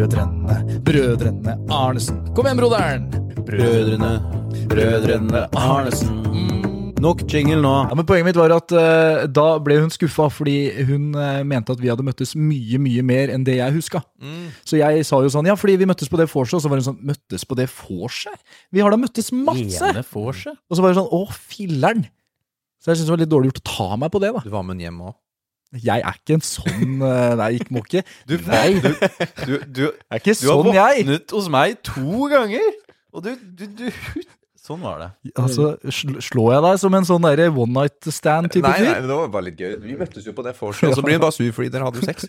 [0.00, 2.22] Brødrene, brødrene Arnesen.
[2.32, 3.02] Kom igjen, broderen!
[3.44, 4.08] Brødrene,
[4.70, 6.22] brødrene Arnesen.
[7.04, 7.72] Nok jingle nå.
[7.90, 10.54] Ja, men Poenget mitt var at uh, da ble hun skuffa, fordi
[10.88, 14.00] hun uh, mente at vi hadde møttes mye mye mer enn det jeg huska.
[14.64, 16.80] Så jeg sa jo sånn ja, fordi vi møttes på det vorset, og så var
[16.80, 18.40] hun sånn møttes på det vorset?
[18.72, 19.84] Vi har da møttes masse!
[19.84, 20.00] Ene.
[20.08, 22.06] Og så var hun sånn å, filler'n!
[22.80, 24.48] Så jeg syntes det var litt dårlig gjort å ta meg på det, da.
[24.48, 25.20] Du var med en hjem òg.
[25.78, 28.02] Jeg er ikke en sånn eh, Nei, ikke må ikke.
[28.26, 28.90] Du, Nei, du,
[29.46, 31.04] du, du, jeg er ikke du har sånn, jeg!
[31.06, 32.72] våknet hos meg to ganger!
[33.14, 33.86] Og du, du, du
[34.60, 35.32] Sånn var det.
[35.40, 35.72] Altså,
[36.22, 39.06] Slår jeg deg som en sånn der one night stand-type Nei, nei, fyr?
[39.08, 39.72] det var bare litt gøy.
[39.82, 42.02] Vi møttes jo på det vorset, og så blir hun bare sur fordi dere hadde
[42.02, 42.28] jo sex.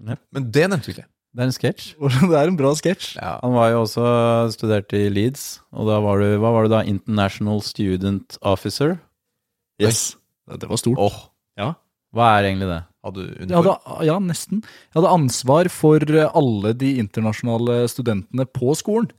[0.00, 1.06] Men det nevnte vi ikke.
[1.36, 1.86] Det er en sketsj.
[2.32, 3.10] Det er en bra sketsj.
[3.20, 3.34] Ja.
[3.42, 4.06] Han var jo også
[4.54, 5.44] studert i Leeds,
[5.76, 6.80] og da var du Hva var du da?
[6.88, 8.96] International Student Officer?
[9.82, 10.14] Yes.
[10.48, 11.02] Det var stort.
[11.02, 11.18] Åh,
[12.16, 12.82] Hva er egentlig det?
[13.06, 13.68] hadde du uniform?
[13.68, 14.62] hadde, ja, nesten.
[14.90, 19.10] Jeg hadde ansvar for eh, alle de internasjonale studentene på skolen.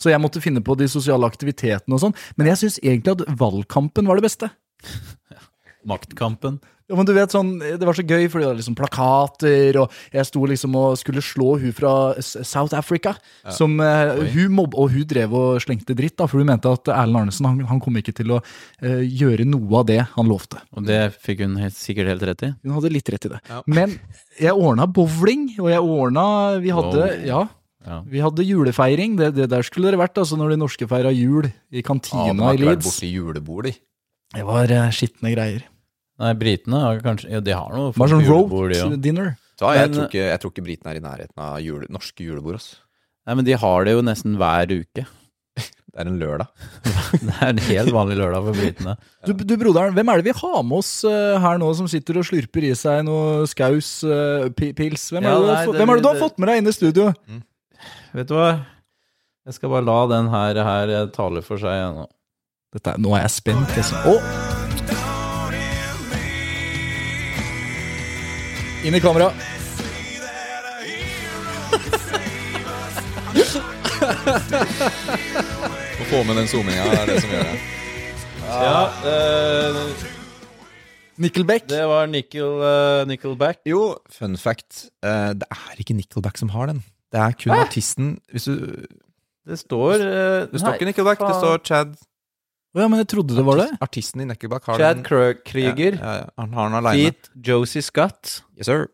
[0.00, 2.16] Så jeg måtte finne på de sosiale aktivitetene og sånn.
[2.38, 4.50] Men jeg syns egentlig at valgkampen var det beste.
[5.88, 6.60] Maktkampen.
[6.90, 9.92] Ja, men du vet sånn, Det var så gøy, fordi det var liksom plakater, og
[10.12, 13.14] jeg sto liksom og skulle slå hun fra South Africa.
[13.48, 16.90] Som, uh, hun mobb, og hun drev og slengte dritt, da, for hun mente at
[16.92, 20.60] Erlend Arnesen han, han kom ikke til å uh, gjøre noe av det han lovte.
[20.76, 22.52] Og det fikk hun helt, sikkert helt rett i.
[22.66, 23.40] Hun hadde litt rett i det.
[23.48, 23.62] Ja.
[23.66, 23.96] Men
[24.42, 26.26] jeg ordna bowling, og jeg ordna
[26.60, 27.26] Vi hadde, Wow.
[27.30, 27.42] ja,
[27.86, 28.02] Ja.
[28.06, 29.16] vi hadde julefeiring.
[29.16, 32.52] Det, det der skulle dere vært, altså når de norske feira jul i kantina ah,
[32.52, 32.84] i Leeds.
[32.84, 33.72] borti julebord, de.
[34.32, 35.64] Det var eh, skitne greier.
[36.22, 39.32] Nei, britene har kanskje Ja, de har noe Bare sånn roast dinner.
[39.58, 42.24] Så jeg, Men- tror ikke, jeg tror ikke britene er i nærheten av jule, norske
[42.24, 42.56] julebord.
[42.60, 42.76] ass.
[43.26, 45.04] Nei, men de har det jo nesten hver uke.
[45.92, 46.48] Det er en lørdag.
[47.20, 48.94] Det er en helt vanlig lørdag for britene.
[49.28, 52.16] Du, du broderen, hvem er det vi har med oss uh, her nå som sitter
[52.22, 55.10] og slurper i seg noe skaus eh, pils?
[55.12, 56.48] Hvem er, Ja, det, har nei, det- hvem er det du har det- fått med
[56.48, 57.10] deg inn i studio?
[58.16, 58.48] Vet du hva?
[59.44, 62.08] Jeg skal bare la den her, her eh, tale for seg nå.
[62.72, 63.76] Dette, er- nå er jeg spent.
[63.76, 64.00] Altså.
[64.16, 64.51] Å!
[68.84, 69.30] Inn i kamera.
[74.72, 77.58] Å få med den zoominga er det som gjør det.
[78.52, 79.76] Ja, eh,
[81.22, 81.66] Nickelback.
[81.70, 83.60] det var Nickel, eh, Nickelback.
[83.68, 84.88] Jo, fun fact.
[85.02, 86.82] eh, det er ikke Nickelback som har den.
[87.12, 88.86] Det er kun artisten hvis du,
[89.46, 91.40] Det står eh, Det står nei, ikke Nickelback, det faen.
[91.42, 91.96] står Chad.
[92.74, 93.68] Ja, men jeg trodde det var det.
[93.84, 95.04] Artisten i Neckerback har Chad den.
[95.04, 95.42] Krö-
[96.00, 96.26] Ja, ja.
[96.40, 97.10] Han har den aleine.
[97.12, 98.38] Pete Josie Scott.
[98.56, 98.86] Yes, sir.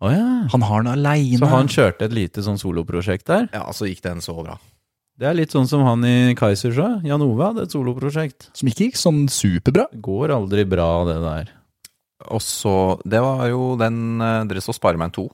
[0.00, 0.28] Å ja.
[0.54, 1.38] Han har den aleine.
[1.42, 3.48] Så han kjørte et lite sånn soloprosjekt der.
[3.52, 4.56] Ja, så gikk den så bra.
[5.20, 7.02] Det er litt sånn som han i Kaisersjø.
[7.04, 8.48] Jan Ove hadde et soloprosjekt.
[8.56, 9.84] Som ikke gikk sånn superbra.
[10.00, 11.50] Går aldri bra, det der.
[12.32, 12.72] Og så
[13.04, 15.26] Det var jo den eh, Dere så Spareman 2.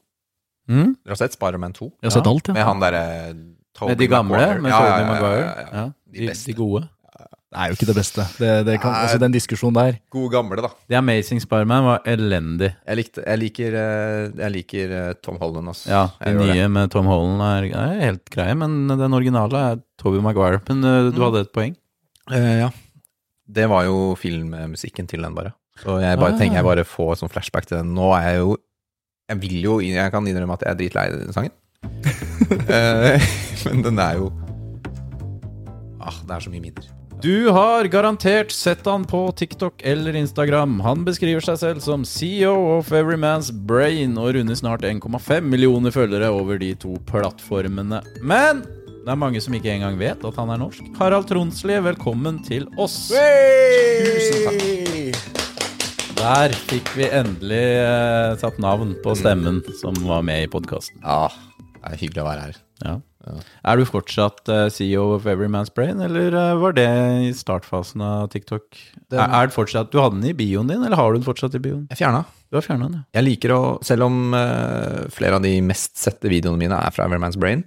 [0.71, 0.97] Mm?
[1.05, 1.87] Dere har sett Spareman 2?
[2.03, 2.55] Jeg har sett alt, ja.
[2.59, 3.03] Med han derre
[3.77, 4.61] Tobey Med de gamle, Maguire.
[4.63, 5.81] med Ja, Tobey ja, ja, ja, ja, ja.
[5.85, 6.47] Ja, De de, beste.
[6.51, 6.89] de gode.
[7.57, 8.25] Det er jo ikke det beste.
[8.37, 9.95] Det, det kan, altså Den diskusjonen der.
[10.13, 10.69] Gode gamle, da.
[10.93, 12.69] The Amazing Spiderman var elendig.
[12.85, 15.89] Jeg, likte, jeg liker, eh, jeg liker eh, Tom Holland, altså.
[15.89, 16.67] Ja, de nye det.
[16.75, 20.61] med Tom Holland er, er helt greie, men den originale er Tobey Maguire.
[20.69, 21.25] Men uh, du Mm.
[21.31, 21.73] hadde et poeng?
[22.29, 22.69] Uh, ja.
[23.49, 25.55] Det var jo filmmusikken til den, bare.
[25.81, 26.39] Så jeg bare Ah.
[26.39, 27.95] tenker jeg bare får sånn flashback til den.
[27.97, 28.57] Nå er jeg jo
[29.29, 31.53] Jeg vil jo Jeg kan innrømme at jeg er dritlei den sangen.
[32.69, 33.17] uh,
[33.67, 34.29] men den er jo
[36.01, 36.85] Ah, det er så mye minner.
[37.23, 40.81] Du har garantert sett han på TikTok eller Instagram.
[40.81, 46.29] Han beskriver seg selv som CEO of Everyman's Brain og runder snart 1,5 millioner følgere
[46.29, 48.03] over de to plattformene.
[48.21, 48.61] Men
[49.07, 50.85] det er mange som ikke engang vet at han er norsk.
[51.01, 52.99] Harald Tronsli, velkommen til oss.
[53.09, 55.35] Tusen takk.
[56.21, 61.01] Der fikk vi endelig eh, satt navn på stemmen som var med i podkasten.
[61.01, 61.31] Ja,
[61.81, 62.65] det er hyggelig å være her.
[62.85, 62.99] Ja.
[63.67, 66.87] Er du fortsatt eh, CEO of Every Man's Brain, eller eh, var det
[67.27, 68.67] i startfasen av TikTok?
[69.11, 71.27] Den- er, er det fortsatt, Du hadde den i bioen din, eller har du den
[71.27, 71.87] fortsatt i bioen?
[71.91, 72.25] Jeg fjerna.
[72.51, 73.05] Du har fjerna den, ja.
[73.19, 77.09] Jeg liker å Selv om uh, flere av de mest sette videoene mine er fra
[77.09, 77.65] Everyman's Brain,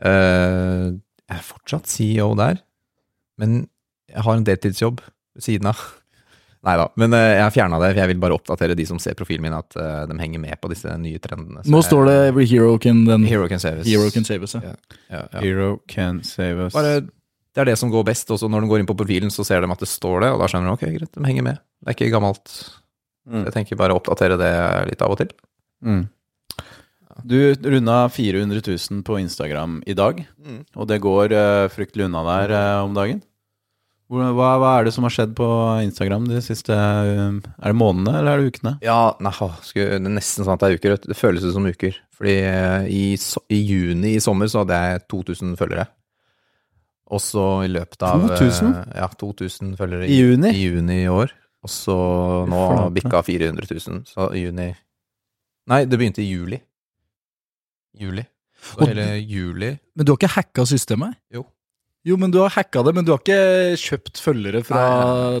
[0.00, 0.90] uh,
[1.30, 2.62] jeg er fortsatt CEO der.
[3.40, 3.66] Men
[4.10, 5.80] jeg har en deltidsjobb ved siden av.
[6.62, 6.88] Nei da.
[7.00, 9.40] Men eh, jeg har fjerna det, for jeg vil bare oppdatere de som ser profilen
[9.46, 11.62] min, at eh, de henger med på disse nye trendene.
[11.64, 13.86] Så Nå står det 'Every hero can, then, Hero can save us.
[13.88, 14.54] hero can save us'.
[14.60, 14.74] Ja.
[15.08, 15.40] Ja, ja.
[15.40, 16.74] Hero can save us.
[16.74, 18.28] Bare, det er det som går best.
[18.28, 20.38] Også når de går inn på profilen, så ser de at det står det, og
[20.38, 21.58] da skjønner de ok, greit, de henger med.
[21.80, 22.52] Det er ikke gammelt.
[23.28, 23.44] Mm.
[23.44, 24.52] Jeg tenker bare å oppdatere det
[24.90, 25.28] litt av og til.
[25.84, 26.08] Mm.
[27.24, 28.60] Du runda 400
[28.90, 30.64] 000 på Instagram i dag, Mm.
[30.76, 32.54] og det går uh, fryktelig unna der
[32.84, 33.22] om dagen.
[34.10, 35.46] Hva, hva er det som har skjedd på
[35.84, 38.72] Instagram de siste um, Er det månedene eller er det ukene?
[38.82, 40.96] Ja, nei, det er nesten sånn at det er uker.
[41.12, 41.94] Det føles ut som uker.
[42.18, 43.04] Fordi eh, i,
[43.54, 45.86] i juni i sommer så hadde jeg 2000 følgere.
[47.10, 48.74] Og så i løpet av 2000?
[48.80, 50.50] eh, Ja, 2000 følgere I juni?
[50.58, 51.30] i juni i år.
[51.62, 51.96] Og så
[52.50, 52.64] nå
[52.96, 54.02] bikka 400 000.
[54.10, 54.72] Så i juni
[55.70, 56.58] Nei, det begynte i juli.
[58.00, 58.26] Juli.
[58.60, 61.14] Så hele juli Men du har ikke hacka systemet?
[61.32, 61.46] Jo.
[62.08, 64.84] Jo, men du har hacka det, men du har ikke kjøpt følgere fra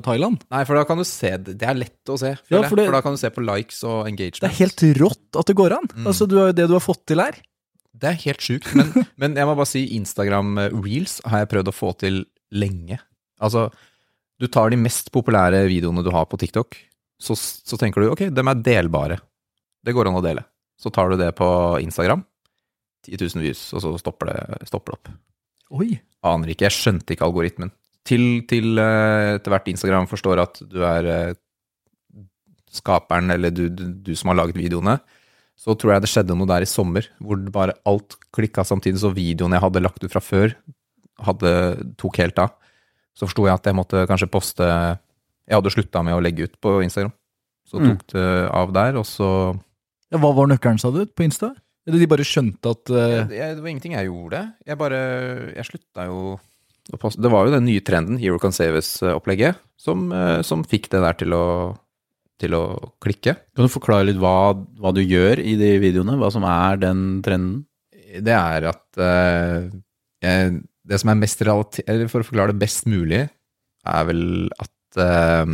[0.04, 0.42] Thailand?
[0.52, 2.84] Nei, for da kan du se Det det er lett å se, Ja, for det-
[2.90, 4.42] For da kan du se på likes og engagement.
[4.44, 5.88] Det er helt rått at det går an.
[5.96, 6.06] Mm.
[6.12, 7.38] Altså, du har, Det du har fått til her.
[8.00, 11.50] Det er helt sjukt, men, men jeg må bare si Instagram eh, Reels har jeg
[11.54, 12.98] prøvd å få til lenge.
[13.40, 13.70] Altså,
[14.38, 16.76] du tar de mest populære videoene du har på TikTok,
[17.20, 19.18] så, så tenker du ok, dem er delbare.
[19.84, 20.44] Det går an å dele.
[20.80, 21.48] Så tar du det på
[21.80, 22.22] Instagram,
[23.08, 25.12] 10 000 views, og så stopper det, stopper det opp.
[25.70, 26.00] Oi.
[26.26, 27.70] Aner ikke, jeg skjønte ikke algoritmen.
[28.06, 31.34] Til, til eh, etter hvert Instagram forstår at du er eh,
[32.70, 34.98] skaperen, eller du, du, du som har laget videoene,
[35.60, 39.10] så tror jeg det skjedde noe der i sommer, hvor bare alt klikka samtidig, så
[39.12, 40.54] videoen jeg hadde lagt ut fra før,
[41.20, 41.50] hadde,
[42.00, 42.54] tok helt av.
[43.12, 46.54] Så forsto jeg at jeg måtte kanskje poste Jeg hadde slutta med å legge ut
[46.62, 47.10] på Instagram.
[47.66, 47.88] Så Mm.
[47.90, 49.26] tok det av der, og så
[50.10, 51.52] Ja, hva var nøkkelen, sa du, på Insta?
[51.90, 53.00] Eller de bare skjønte at uh...
[53.02, 54.44] jeg, jeg, Det var ingenting jeg gjorde.
[54.70, 55.00] Jeg bare
[55.56, 56.22] Jeg slutta jo.
[56.90, 61.02] Det var jo den nye trenden, Hero Can Save Us-opplegget, som, eh, som fikk det
[61.04, 61.44] der til å,
[62.40, 62.64] til å
[63.04, 63.36] klikke.
[63.54, 66.16] Kan du forklare litt hva, hva du gjør i de videoene?
[66.18, 67.60] Hva som er den trenden?
[68.10, 69.70] Det er at uh,
[70.24, 73.20] jeg, Det som er mest relatert Eller for å forklare det best mulig,
[73.86, 74.24] er vel
[74.60, 75.52] at eh,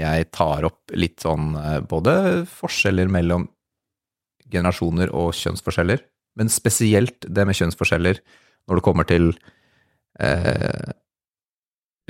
[0.00, 2.14] jeg tar opp litt sånn eh, både
[2.50, 3.44] forskjeller mellom
[4.52, 6.02] generasjoner og kjønnsforskjeller,
[6.38, 8.20] men spesielt det med kjønnsforskjeller
[8.68, 9.32] når det kommer til
[10.22, 10.92] eh,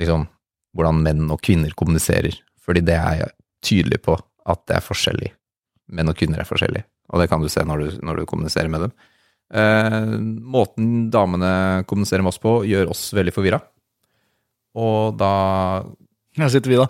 [0.01, 0.27] liksom
[0.77, 2.37] hvordan menn og kvinner kommuniserer.
[2.61, 3.35] Fordi det er jeg
[3.65, 4.15] tydelig på
[4.49, 5.31] at det er forskjellig.
[5.91, 8.71] Menn og kvinner er forskjellige, og det kan du se når du, når du kommuniserer
[8.71, 8.93] med dem.
[9.51, 10.13] Eh,
[10.55, 13.59] måten damene kommuniserer med oss på, gjør oss veldig forvirra.
[14.79, 15.33] Og da
[16.39, 16.85] Her sitter vi da.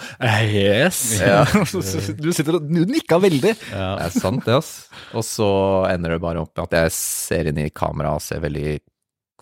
[0.46, 1.00] Yes!
[1.22, 1.40] Ja.
[2.22, 3.56] du sitter og du nikka veldig.
[3.72, 3.88] Ja.
[3.98, 4.72] Det er sant, det, ass.
[5.18, 5.48] Og så
[5.90, 8.78] ender det bare opp med at jeg ser inn i kamera og ser veldig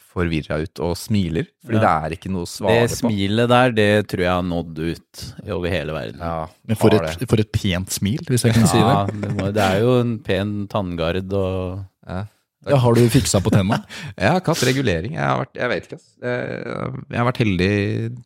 [0.09, 1.45] forvirra ut og smiler.
[1.65, 1.81] Fordi Ja.
[1.83, 2.95] det er ikke noe å Det svare på.
[3.03, 5.23] smilet der, det tror jeg har nådd ut
[5.53, 6.19] over hele verden.
[6.23, 9.21] Ja, Men for et, for et pent smil, hvis jeg kan si det.
[9.21, 12.25] det, må, det er jo en pen tanngard og Ja.
[12.67, 13.77] Ja, har du fiksa på tenna?
[14.19, 15.13] Jeg har ikke hatt regulering.
[15.15, 16.09] Jeg, har vært, jeg vet ikke, ass.
[16.21, 16.65] Jeg,
[17.09, 17.69] jeg har vært heldig,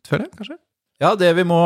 [0.08, 0.56] føler jeg, kanskje.
[1.02, 1.56] Ja, det vi må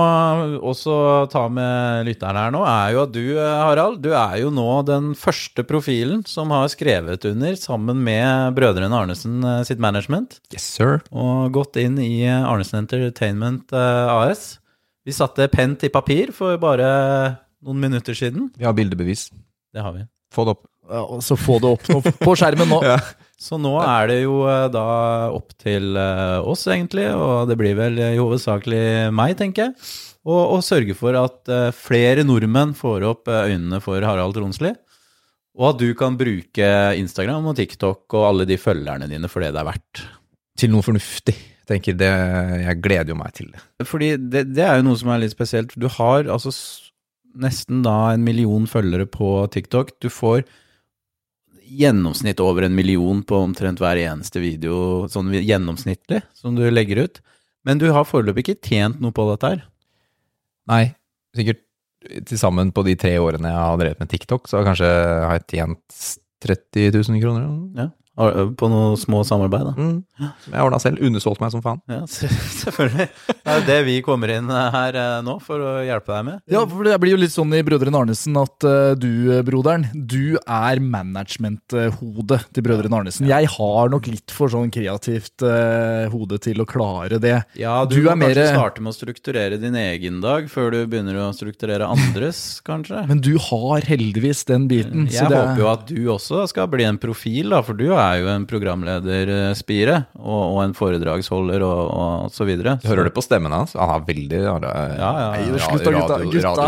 [0.65, 0.95] også
[1.31, 5.11] ta med lytterne her nå, er jo at du, Harald, du er jo nå den
[5.19, 11.03] første profilen som har skrevet under sammen med brødrene Arnesen eh, sitt management, Yes, sir.
[11.13, 14.55] og gått inn i Arnesen Entertainment eh, AS.
[15.05, 16.89] Vi satte penn til papir for bare
[17.65, 18.49] noen minutter siden.
[18.57, 19.29] Vi har bildebevis.
[19.77, 20.03] Det har vi.
[20.35, 20.65] Få det opp.
[20.89, 22.81] Ja, og så få det opp nå, på skjermen nå.
[23.39, 24.85] Så nå er det jo eh, da
[25.31, 29.91] opp til eh, oss, egentlig, og det blir vel i hovedsakelig meg, tenker jeg,
[30.29, 34.75] å sørge for at eh, flere nordmenn får opp øynene for Harald Tronsli,
[35.59, 39.55] og at du kan bruke Instagram og TikTok og alle de følgerne dine for det
[39.55, 40.03] det er verdt.
[40.59, 41.35] Til noe fornuftig.
[41.69, 42.11] Tenker det,
[42.63, 43.61] Jeg gleder jo meg til det.
[43.87, 45.75] Fordi det, det er jo noe som er litt spesielt.
[45.77, 46.51] Du har altså
[47.39, 49.99] nesten da en million følgere på TikTok.
[50.03, 50.47] Du får
[51.69, 57.21] gjennomsnitt over en million på omtrent hver eneste video, sånn gjennomsnittlig, som du legger ut.
[57.67, 59.65] Men du har foreløpig ikke tjent noe på dette her.
[60.71, 60.85] Nei,
[61.37, 61.65] sikkert
[62.29, 65.49] til sammen på de tre årene jeg har drevet med TikTok, så kanskje har jeg
[65.53, 66.03] tjent
[66.45, 67.49] 30 000 kroner.
[67.77, 67.89] Ja.
[68.59, 69.75] På noen små samarbeid, da.
[69.79, 70.31] Mm.
[70.51, 70.99] Jeg ordna selv.
[71.07, 71.79] Undersolgt meg som faen.
[71.87, 72.01] Ja,
[72.65, 73.07] selvfølgelig.
[73.29, 76.41] Det er jo det vi kommer inn her eh, nå for å hjelpe deg med.
[76.51, 79.87] Ja, for det blir jo litt sånn i Brødrene Arnesen at eh, du, eh, broderen,
[79.95, 83.29] du er management-hodet til Brødrene Arnesen.
[83.31, 87.37] Jeg har nok litt for sånn kreativt eh, hode til å klare det.
[87.59, 90.73] Ja, du, Du må er mer- kanskje starte med å strukturere din egen dag før
[90.75, 93.05] du begynner å strukturere andres, kanskje.
[93.11, 95.07] Men du har heldigvis den biten.
[95.11, 97.87] Jeg så det håper jo at du også skal bli en profil, da, for du
[97.93, 102.77] er jo en programlederspire og, og en foredragsholder og, og så videre.
[102.83, 102.89] Så.
[102.91, 103.75] hører du på stemmen hans.
[103.79, 105.11] Han har veldig ja, Ja, ja,
[105.49, 105.59] ja.
[105.67, 106.19] Slutt da, gutta.
[106.33, 106.67] Gutta.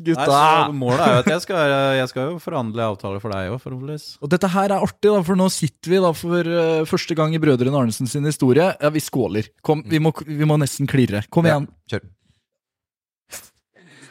[0.00, 0.26] gutta.
[0.30, 3.58] Nei, målet er jo at jeg skal, jeg skal jo forhandle avtaler for deg òg,
[3.64, 4.06] forhåpentligvis.
[4.24, 7.34] Og dette her er artig, da, for nå sitter vi da for uh, første gang
[7.36, 8.70] i Brødrene Arnesen sin historie.
[8.80, 9.50] Ja, vi skåler.
[9.66, 11.24] Kom, vi må, vi må nesten klirre.
[11.32, 11.68] Kom Ja, igjen.
[11.92, 12.08] kjør.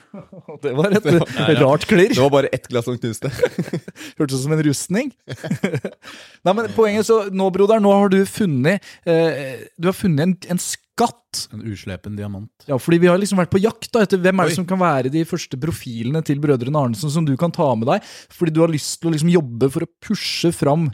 [0.63, 2.13] Det var et rart klirr.
[2.13, 3.31] Det var bare ett glass som knuste.
[4.19, 5.11] Hørtes ut som en rustning.
[5.29, 10.35] Nei, men poenget så Nå, broder, nå har du funnet eh, Du har funnet en,
[10.55, 11.43] en skatt.
[11.53, 12.49] En uslepen diamant.
[12.69, 14.59] Ja, fordi vi har liksom vært på jakt da, etter hvem er det Oi.
[14.61, 18.09] som kan være de første profilene til brødrene Arnesen som du kan ta med deg,
[18.33, 20.89] fordi du har lyst til å liksom jobbe for å pushe fram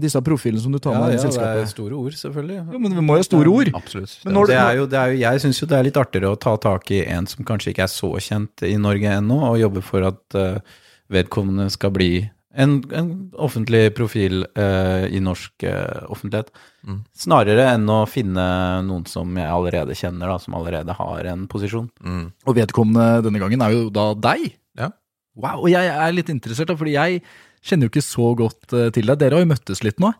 [0.00, 1.62] disse profilene som du tar med ja, i selskapet.
[1.66, 2.60] er store ord, selvfølgelig.
[2.72, 3.70] Jo, men vi må jo ha store ord.
[3.76, 4.14] Absolutt.
[4.24, 6.30] Men når det er jo, det er jo, jeg syns jo det er litt artigere
[6.32, 9.60] å ta tak i en som kanskje ikke er så kjent i Norge ennå, og
[9.60, 10.78] jobbe for at uh,
[11.12, 12.12] vedkommende skal bli
[12.52, 16.50] en, en offentlig profil uh, i norsk uh, offentlighet.
[16.88, 16.98] Mm.
[17.24, 18.46] Snarere enn å finne
[18.86, 21.88] noen som jeg allerede kjenner, da, som allerede har en posisjon.
[22.00, 22.26] Mm.
[22.46, 24.52] Og vedkommende denne gangen er jo da deg.
[24.78, 24.92] Ja.
[25.36, 27.22] Wow, og jeg er litt interessert, da, fordi jeg
[27.62, 29.18] kjenner jo ikke så godt eh, til deg.
[29.20, 30.12] Dere har jo møttes litt nå.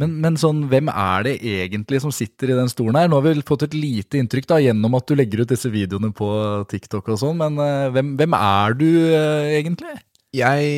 [0.00, 3.10] Men, men sånn, hvem er det egentlig som sitter i den stolen her?
[3.10, 6.12] Nå har vi fått et lite inntrykk da, gjennom at du legger ut disse videoene
[6.16, 6.28] på
[6.70, 9.96] TikTok og sånn, men uh, hvem, hvem er du uh, egentlig?
[10.36, 10.70] Jeg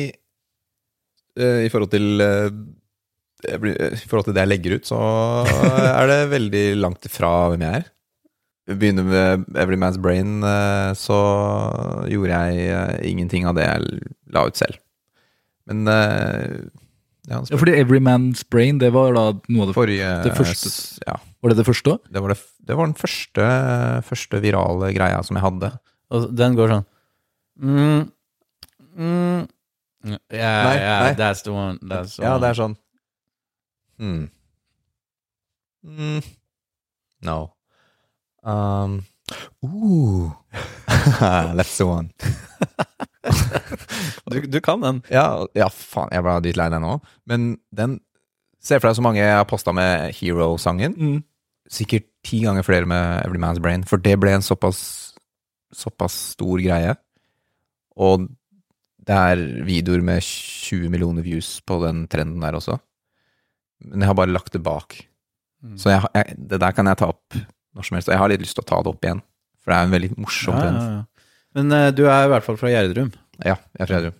[1.39, 2.25] uh, I forhold til
[3.45, 4.99] I forhold til det jeg legger ut, så
[6.01, 7.89] er det veldig langt ifra hvem jeg er.
[8.73, 10.39] Begynner med Every Man's Brain,
[10.95, 11.19] så
[12.07, 14.82] gjorde jeg ingenting av det jeg la ut selv.
[15.69, 16.57] Men eh,
[17.29, 20.71] ja, Ja, fordi Every Man's Brain, det var da noe av det forrige det første.
[21.07, 21.99] Ja, Var det det første òg?
[22.11, 23.45] det var, det, det var den første,
[24.09, 25.69] første virale greia som jeg hadde.
[26.11, 26.83] Og den går sånn
[27.63, 28.03] mm,
[28.99, 29.47] mm,
[30.03, 30.19] yeah,
[30.67, 31.13] Nei, yeah, nei.
[31.19, 31.79] that's the one.
[31.81, 32.43] That's the Ja, one.
[32.43, 32.75] det er sånn
[34.03, 34.29] mm.
[35.83, 36.21] Mm.
[37.23, 37.37] No.
[38.43, 39.05] Um.
[39.63, 40.35] Ooh.
[41.19, 42.09] That's the one.
[44.31, 45.01] du, du kan den.
[45.13, 46.97] Ja, ja, faen, jeg ble litt lei den nå.
[47.29, 47.99] Men den
[48.63, 50.93] Se for deg så mange jeg har posta med Hero-sangen.
[50.95, 51.17] Mm.
[51.67, 54.79] Sikkert ti ganger flere med Every Man's Brain, for det ble en såpass
[55.75, 56.93] såpass stor greie.
[57.99, 58.29] Og
[59.03, 62.77] det er videoer med 20 millioner views på den trenden der også.
[63.83, 64.95] Men jeg har bare lagt det bak.
[65.63, 65.75] Mm.
[65.81, 67.35] Så jeg, jeg, det der kan jeg ta opp
[67.75, 68.07] når som helst.
[68.07, 69.23] Og jeg har litt lyst til å ta det opp igjen.
[69.59, 70.79] For det er en veldig morsom Ja, trend.
[70.79, 71.27] ja, ja.
[71.53, 73.11] Men uh, du er i hvert fall fra Gjerdrum.
[73.41, 74.19] Ja, jeg er fra Gjerdrum.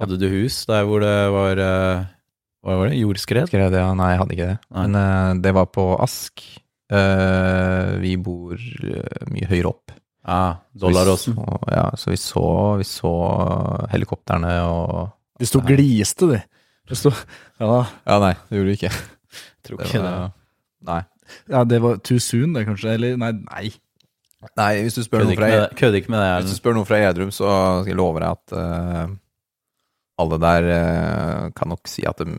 [0.00, 2.08] Hadde du hus der hvor det var eh,
[2.64, 3.00] Hva var det?
[3.00, 3.48] Jordskred?
[3.50, 3.88] Skred, ja.
[3.96, 4.58] Nei, jeg hadde ikke det.
[4.68, 4.84] Nei.
[4.84, 6.44] Men uh, det var på Ask.
[6.90, 9.94] Uh, vi bor uh, mye høyere opp.
[10.26, 11.36] Ja, Dollaråsen.
[11.36, 12.46] Så Ja, så vi så,
[12.80, 13.12] vi så
[13.92, 16.42] helikoptrene og De sto og gliste, de.
[16.90, 17.12] Det sto,
[17.60, 18.92] ja, Ja, nei, det gjorde vi ikke.
[19.64, 20.10] Tror ikke det.
[20.10, 20.32] var,
[20.88, 21.00] nei.
[21.52, 22.96] ja, det var too soon, det, kanskje?
[22.98, 23.70] Eller nei, nei.
[24.56, 26.04] Nei, hvis du spør noen fra med ikke det.
[26.08, 27.48] Hvis du spør noen fra Gjerdrum, så
[27.82, 29.12] skal jeg love deg at uh,
[30.20, 32.32] alle der uh, kan nok si at de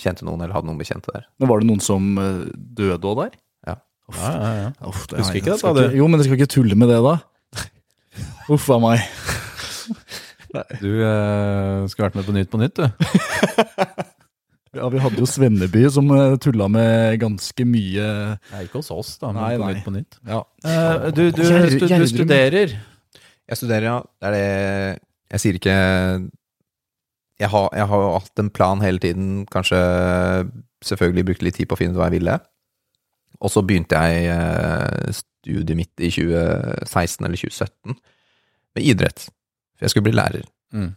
[0.00, 1.24] kjente noen, eller hadde noen bekjente der.
[1.40, 3.38] Men var det noen som eh, døde òg der?
[3.68, 3.78] Ja.
[4.10, 4.68] Uff, Ja, ja, ja.
[4.88, 5.86] uff, det, Husker jeg ikke det, da.
[5.88, 5.96] du.
[6.00, 7.16] Jo, men dere skal ikke tulle med det, da?
[8.54, 9.08] Uff a meg.
[10.80, 12.86] Du uh, skulle vært med på Nytt på Nytt, du.
[14.76, 18.08] Ja, vi hadde jo Svenneby som uh, tulla med ganske mye
[18.52, 19.84] Nei, ikke hos oss, da, men Nei, på nei.
[19.86, 20.18] På Nytt.
[20.28, 20.42] Ja.
[20.64, 22.76] Uh, du, du, du, du studerer.
[23.46, 24.00] Jeg studerer, ja.
[24.20, 24.48] Det er det
[25.36, 25.76] Jeg sier ikke
[27.40, 29.80] Jeg har, jeg har hatt en plan hele tiden, kanskje
[30.86, 32.36] selvfølgelig brukte litt tid på å finne ut hva jeg ville.
[33.44, 37.96] Og så begynte jeg eh, studiet mitt i 2016 eller 2017
[38.76, 39.26] med idrett.
[39.76, 40.46] For jeg skulle bli lærer.
[40.72, 40.94] Mm.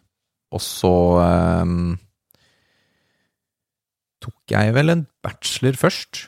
[0.56, 0.94] Og så
[1.24, 1.98] ehm,
[4.24, 6.26] tok jeg vel en bachelor først,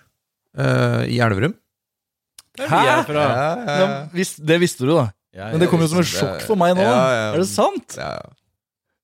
[0.59, 1.55] uh, i Elverum.
[2.59, 2.67] Hæ?!
[2.67, 3.01] Ja, ja.
[3.07, 3.25] fra.
[4.11, 5.09] Det visste du, da.
[5.31, 6.83] Ja, Men det kom jo som et sjokk for meg nå.
[6.83, 7.27] Ja, ja.
[7.31, 7.95] Er det sant?
[7.95, 8.17] Ja,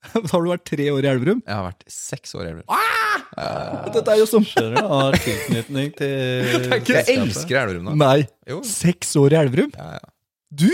[0.31, 1.39] Har du vært tre år i Elverum?
[1.43, 2.85] jeg har vært seks år i Elverum.
[3.93, 4.91] Dette er jo som Skjønner du?
[4.91, 6.13] Har tilknytning til
[6.93, 7.95] Jeg elsker Elverum, da.
[8.03, 8.27] Nei.
[8.49, 8.61] Jo.
[8.67, 9.73] Seks år i Elverum?
[9.77, 10.13] Ja, ja.
[10.63, 10.71] Du?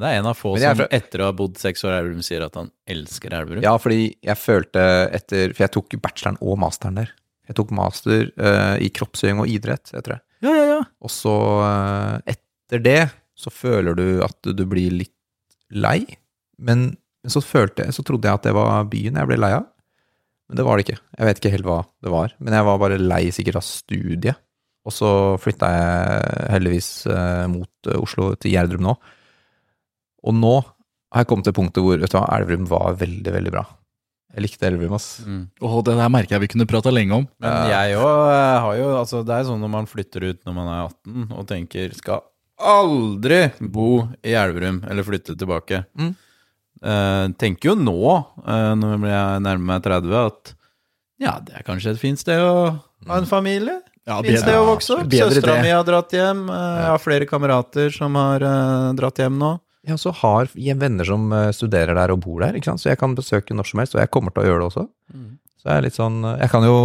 [0.00, 2.24] Det er en av få som fra- etter å ha bodd seks år i Elverum,
[2.26, 3.62] sier at han elsker Elverum.
[3.64, 4.84] Ja, fordi jeg følte
[5.16, 7.12] etter For jeg tok bacheloren og masteren der.
[7.50, 10.20] Jeg tok master uh, i kroppsøving og idrett, heter det.
[10.46, 10.82] Ja, ja, ja.
[11.02, 13.00] Og så, uh, etter det,
[13.34, 15.16] så føler du at du, blir litt
[15.74, 16.04] lei.
[16.62, 16.92] Men,
[17.24, 19.66] men så følte så trodde jeg at det var byen jeg ble lei av.
[20.50, 21.00] Men det var det ikke.
[21.18, 22.32] Jeg vet ikke helt hva det var.
[22.42, 24.38] Men jeg var bare lei sikkert av studiet.
[24.88, 28.94] Og så flytta jeg heldigvis eh, mot Oslo, til Gjerdrum nå.
[30.24, 33.52] Og nå har jeg kommet til punktet hvor vet du hva, Elverum var veldig, veldig
[33.54, 33.64] bra.
[34.30, 35.08] Jeg likte Elverum, ass.
[35.26, 35.40] Mm.
[35.66, 37.24] Åh, det der merker jeg vi kunne prata lenge om.
[37.42, 38.18] Men jeg òg
[38.62, 41.46] har jo Altså, det er sånn når man flytter ut når man er 18 og
[41.50, 42.22] tenker skal
[42.60, 43.40] aldri
[43.72, 43.88] bo
[44.22, 45.82] i Elverum eller flytte tilbake.
[45.98, 46.12] Mm.
[46.80, 47.96] Eh, tenker jo nå,
[48.46, 50.52] eh, når jeg nærmer meg 30, at
[51.20, 52.52] ja, det er kanskje et fint sted å
[53.08, 53.80] ha en familie.
[54.08, 55.10] Ja, Fint sted å vokse opp.
[55.12, 56.46] Søstera mi har dratt hjem.
[56.48, 59.50] eh, Jeg har flere kamerater som har eh, dratt hjem nå.
[59.86, 62.82] Jeg også har venner som eh, studerer der og bor der, ikke sant?
[62.82, 64.84] så jeg kan besøke når som helst, og jeg kommer til å gjøre det også.
[65.60, 66.76] Så jeg er litt sånn eh, Jeg kan jo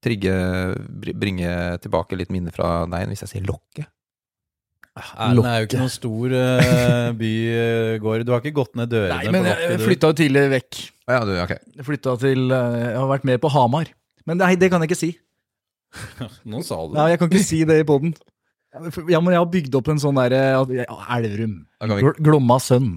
[0.00, 0.34] trigge,
[1.20, 3.84] bringe tilbake litt minner fra deg hvis jeg sier Lokke.
[5.00, 8.24] Erlend er jo ikke noen stor uh, bygård.
[8.26, 9.84] Du har ikke gått ned dørene Nei, men på jeg lokket, du.
[9.86, 10.80] flytta jo tidlig vekk.
[11.10, 11.54] Ja, du, ok.
[11.78, 13.92] Jeg flytta til eh, Jeg har vært med på Hamar.
[14.28, 15.10] Men nei, det kan jeg ikke si.
[16.50, 18.14] Nå sa du Ja, jeg kan ikke si det i poden.
[18.70, 20.42] Ja, men jeg har bygd opp en sånn derre
[20.78, 20.84] ja,
[21.16, 21.56] Elverum.
[21.82, 22.92] Vi- Glomma sønn.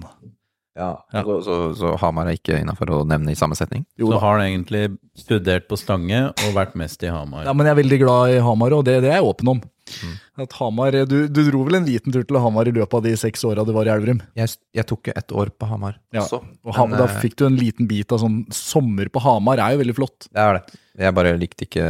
[0.74, 3.84] Ja, Så, så, så Hamar er ikke innafor å nevne i samme setning?
[3.98, 7.44] Jo Så har han egentlig studert på Stange og vært mest i Hamar.
[7.46, 9.60] Ja, men jeg er veldig glad i Hamar, og det, det er jeg åpen om.
[10.02, 10.14] Mm.
[10.42, 13.12] At Hamar, du, du dro vel en liten tur til Hamar i løpet av de
[13.20, 14.22] seks åra du var i Elverum?
[14.34, 16.40] Jeg, jeg tok jo et år på Hamar Ja, også.
[16.64, 19.62] Og Hamar, men, da eh, fikk du en liten bit av sånn Sommer på Hamar
[19.62, 20.26] er jo veldig flott.
[20.32, 20.80] Det er det.
[21.04, 21.86] Jeg bare likte ikke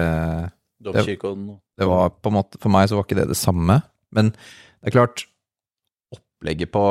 [0.85, 1.51] Domkirkeodden.
[1.81, 3.81] Det var på en måte, For meg så var ikke det det samme.
[4.15, 5.27] Men det er klart
[6.15, 6.85] Opplegget på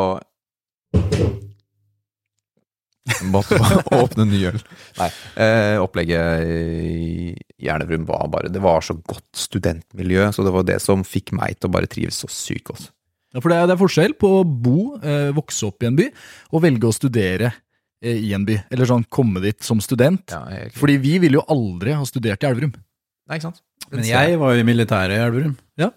[3.27, 4.59] Måtte bare åpne ny øl.
[4.99, 5.09] Nei.
[5.43, 7.33] Eh, opplegget i
[7.63, 7.69] i
[8.07, 11.69] var bare Det var så godt studentmiljø, så det var det som fikk meg til
[11.69, 12.89] å bare trives så sykt godt.
[13.33, 15.97] Ja, for det er, det er forskjell på å bo, eh, vokse opp i en
[15.97, 16.09] by,
[16.51, 17.53] og velge å studere
[18.03, 18.59] eh, i en by.
[18.69, 20.35] Eller sånn komme dit som student.
[20.35, 20.43] Ja,
[20.75, 22.75] Fordi vi ville jo aldri ha studert i Elverum.
[23.27, 23.61] Nei, ikke sant?
[23.91, 25.57] Men jeg var jo i militæret i Elverum.
[25.79, 25.91] Ja.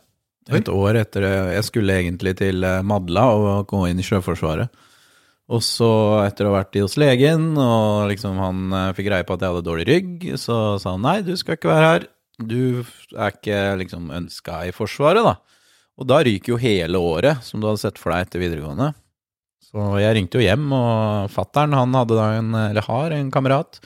[0.54, 1.33] Et år etter det.
[1.56, 4.85] Jeg skulle egentlig til eh, Madla og gå inn i Sjøforsvaret.
[5.47, 5.88] Og så,
[6.26, 9.54] etter å ha vært hos legen, og liksom han eh, fikk greie på at jeg
[9.54, 12.06] hadde dårlig rygg, så sa han nei, du skal ikke være her.
[12.37, 12.61] Du
[13.16, 15.37] er ikke liksom ønska i Forsvaret, da.
[15.97, 18.90] Og da ryker jo hele året som du hadde sett for deg etter videregående.
[19.64, 23.80] Så jeg ringte jo hjem, og fattern han hadde da en, eller har en kamerat.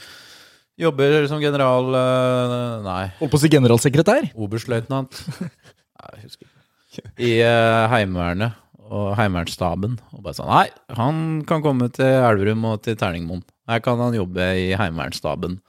[0.81, 4.31] Jobber som general eh, Nei, Holdt på å si generalsekretær.
[4.41, 5.21] Oberstløytnant
[6.01, 7.07] Nei, jeg husker ikke.
[7.21, 8.57] I eh, Heimevernet
[8.91, 9.99] og Heimevernsstaben.
[10.17, 10.67] Og bare sånn Nei,
[10.99, 11.19] han
[11.49, 13.45] kan komme til Elverum og til Terningmoen.
[13.71, 15.61] Her kan han jobbe i Heimevernsstaben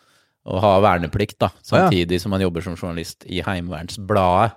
[0.50, 1.52] og ha verneplikt, da.
[1.62, 4.56] Samtidig som han jobber som journalist i Heimevernsbladet.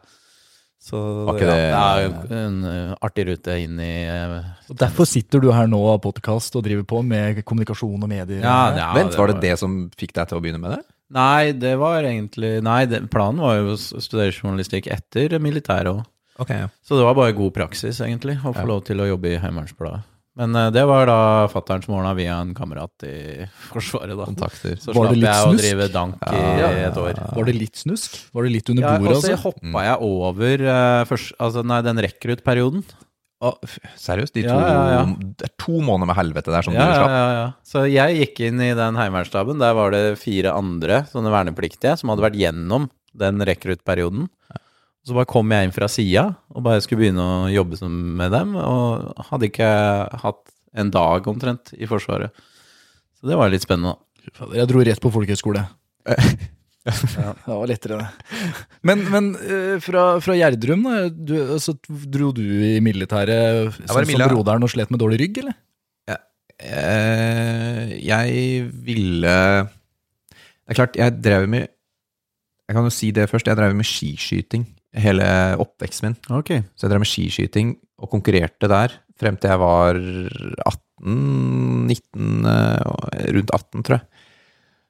[0.85, 4.35] Så Var ikke ja, det- det er jo en eh, artig rute inn i eh,
[4.69, 8.43] Og Derfor sitter du her nå av podkast og driver på med kommunikasjon og medier.
[8.45, 10.83] ja, ja, Vent, var det det som fikk deg til å begynne med det?
[11.15, 16.05] Nei, det var egentlig Nei, det, planen var jo å studere journalistikk etter militæret òg.
[16.41, 16.69] Okay, ja.
[16.83, 18.67] Så det var bare god praksis, egentlig, å få Ja.
[18.67, 20.03] lov til å jobbe i Heimevernsbladet.
[20.37, 21.17] Men eh, det var da
[21.53, 24.27] fatter'n som ordna via en kamerat i Forsvaret, da.
[24.27, 24.75] Kontakter.
[24.83, 26.71] Så slapp jeg å drive dank i Ja.
[26.89, 27.21] et år.
[27.37, 28.17] Var det litt snusk?
[28.35, 29.43] Var det litt under Ja, bordet, og så altså?
[29.47, 32.83] hoppa jeg over uh, først, altså, nei, den rekruttperioden.
[34.01, 34.33] Seriøst?
[34.39, 35.01] De to, Ja, ja, ja.
[35.37, 37.11] Det er to måneder med helvete der som Ja, du ja, slapp?
[37.13, 37.47] ja, ja.
[37.69, 39.59] Så jeg gikk inn i den heimevernsstaben.
[39.61, 44.31] Der var det fire andre sånne vernepliktige som hadde vært gjennom den rekruttperioden.
[45.05, 48.55] Så bare kom jeg inn fra sida og bare skulle begynne å jobbe med dem.
[48.57, 49.71] Og hadde ikke
[50.23, 50.43] hatt
[50.75, 52.33] en dag omtrent i Forsvaret.
[53.21, 53.95] Så det var litt spennende.
[53.95, 54.49] da.
[54.57, 55.67] Jeg dro rett på folkehøyskole.
[56.85, 58.49] Det var lettere, det.
[58.85, 64.25] Men, men eh, fra, fra Gjerdrum, da, du, så dro du i militæret sånn som
[64.29, 65.57] broderen og slet med dårlig rygg, eller?
[66.13, 66.19] Ja.
[67.97, 69.33] jeg ville
[69.65, 73.49] Det er klart, jeg drev med Jeg kan jo si det først.
[73.49, 75.27] Jeg drev med skiskyting hele
[75.63, 76.19] oppveksten min.
[76.41, 76.63] Okay.
[76.75, 83.31] Så jeg drev med skiskyting og konkurrerte der frem til jeg var 18 19 eh,
[83.35, 84.05] Rundt 18, tror jeg.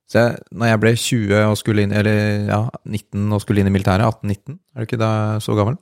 [0.04, 3.70] Så jeg, når jeg ble 20 og skulle inn Eller ja, 19 og skulle inn
[3.70, 5.10] i militæret, 18-19, er du ikke da
[5.42, 5.78] så gammel?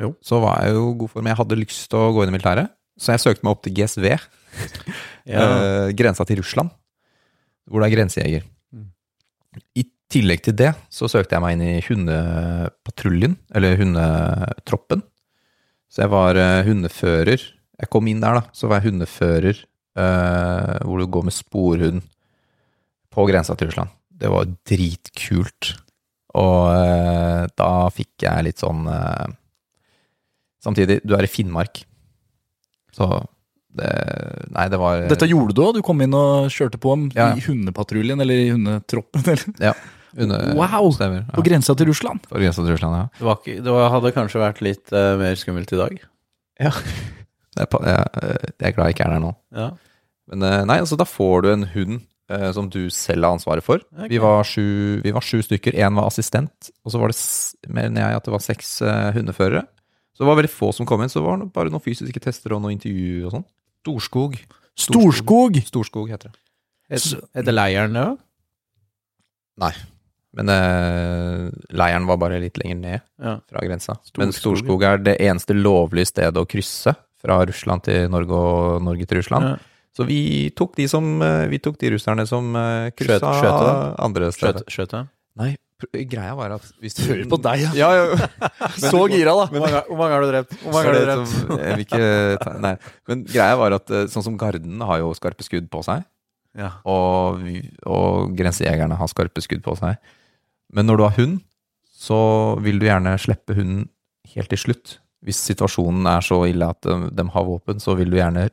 [0.00, 0.12] Jo.
[0.24, 1.28] Så var jeg jo god form.
[1.30, 3.76] Jeg hadde lyst til å gå inn i militæret, så jeg søkte meg opp til
[3.80, 4.12] GSV.
[5.22, 5.38] Ja.
[5.38, 6.72] eh, grensa til Russland,
[7.70, 8.46] hvor det er grensejeger.
[8.74, 8.88] Mm.
[9.78, 15.02] I tillegg til det så søkte jeg meg inn i hundepatruljen, eller hundetroppen.
[15.92, 17.42] Så jeg var eh, hundefører.
[17.82, 19.58] Jeg kom inn der, da, så var jeg hundefører,
[19.98, 22.04] eh, hvor du går med sporhund
[23.12, 23.92] på grensa til Russland.
[24.08, 25.72] Det var dritkult.
[26.38, 28.86] Og eh, da fikk jeg litt sånn
[30.62, 31.80] Samtidig, du er i Finnmark,
[32.94, 33.08] så
[33.74, 33.88] det
[34.52, 35.72] Nei, det var Dette gjorde du òg?
[35.78, 37.30] Du kom inn og kjørte på Ja.
[37.34, 39.24] i hundepatruljen eller i hundetroppen?
[39.32, 39.74] Eller?
[40.16, 40.90] Under, Wow!
[40.94, 41.24] Stemmer.
[41.32, 42.22] På grensa til Russland?
[42.28, 43.06] På grensa til Russland, ja.
[43.18, 45.98] Det, var ikke, det hadde kanskje vært litt uh, mer skummelt i dag.
[47.52, 49.30] Jeg er, jeg, jeg er glad jeg ikke er der nå.
[49.52, 49.64] Ja.
[50.32, 51.98] Men uh, nei, altså da får du en hund
[52.32, 53.82] uh, som du selv har ansvaret for.
[53.92, 54.08] Okay.
[54.08, 54.64] Vi, var sju,
[55.04, 57.18] vi var sju stykker, én var assistent, og så var det,
[57.68, 58.72] mer enn jeg at det var seks
[59.18, 59.66] hundeførere.
[60.16, 62.56] Så det var veldig få som kom inn, så var det bare noen fysiske tester
[62.56, 63.46] og noe intervju og sånn.
[63.84, 64.40] Storskog.
[64.78, 65.60] Storskog!
[65.68, 66.40] Storskog heter det.
[66.92, 67.04] Er
[67.36, 68.20] Heter leiren det òg?
[70.32, 73.34] Men uh, leiren var bare litt lenger ned Ja.
[73.50, 73.98] fra grensa.
[74.16, 78.82] Men Storskog, Storskog er det eneste lovlige stedet å krysse fra Russland til Norge og
[78.82, 79.44] Norge til Russland.
[79.52, 79.56] Ja.
[79.92, 82.54] Så vi tok de som eh, Vi tok de russerne som
[82.96, 84.64] kryssa Skjøt- skjøt andre steder.
[84.72, 85.10] Skjøt, dem?
[85.36, 85.50] Nei,
[86.08, 87.70] Greia var at hvis du Hører på deg, ja.
[87.76, 88.48] Ja, ja.
[88.88, 89.48] Så gira, da.
[89.52, 90.56] Mange, hvor mange har du drept?
[90.62, 91.28] Hvor mange har du drept?
[91.28, 92.72] som- ikke Nei.
[93.10, 96.06] Men greia var at eh, sånn som Garden har jo skarpe skudd på seg,
[96.56, 96.70] Ja.
[96.88, 97.44] og,
[97.84, 99.96] og grensejegerne har skarpe skudd på seg.
[100.72, 101.40] Men når du har hund,
[102.02, 102.18] så
[102.64, 103.88] vil du gjerne slippe hunden
[104.34, 104.98] helt til slutt.
[105.22, 108.48] Hvis situasjonen er så ille at de, de har våpen, så vil du gjerne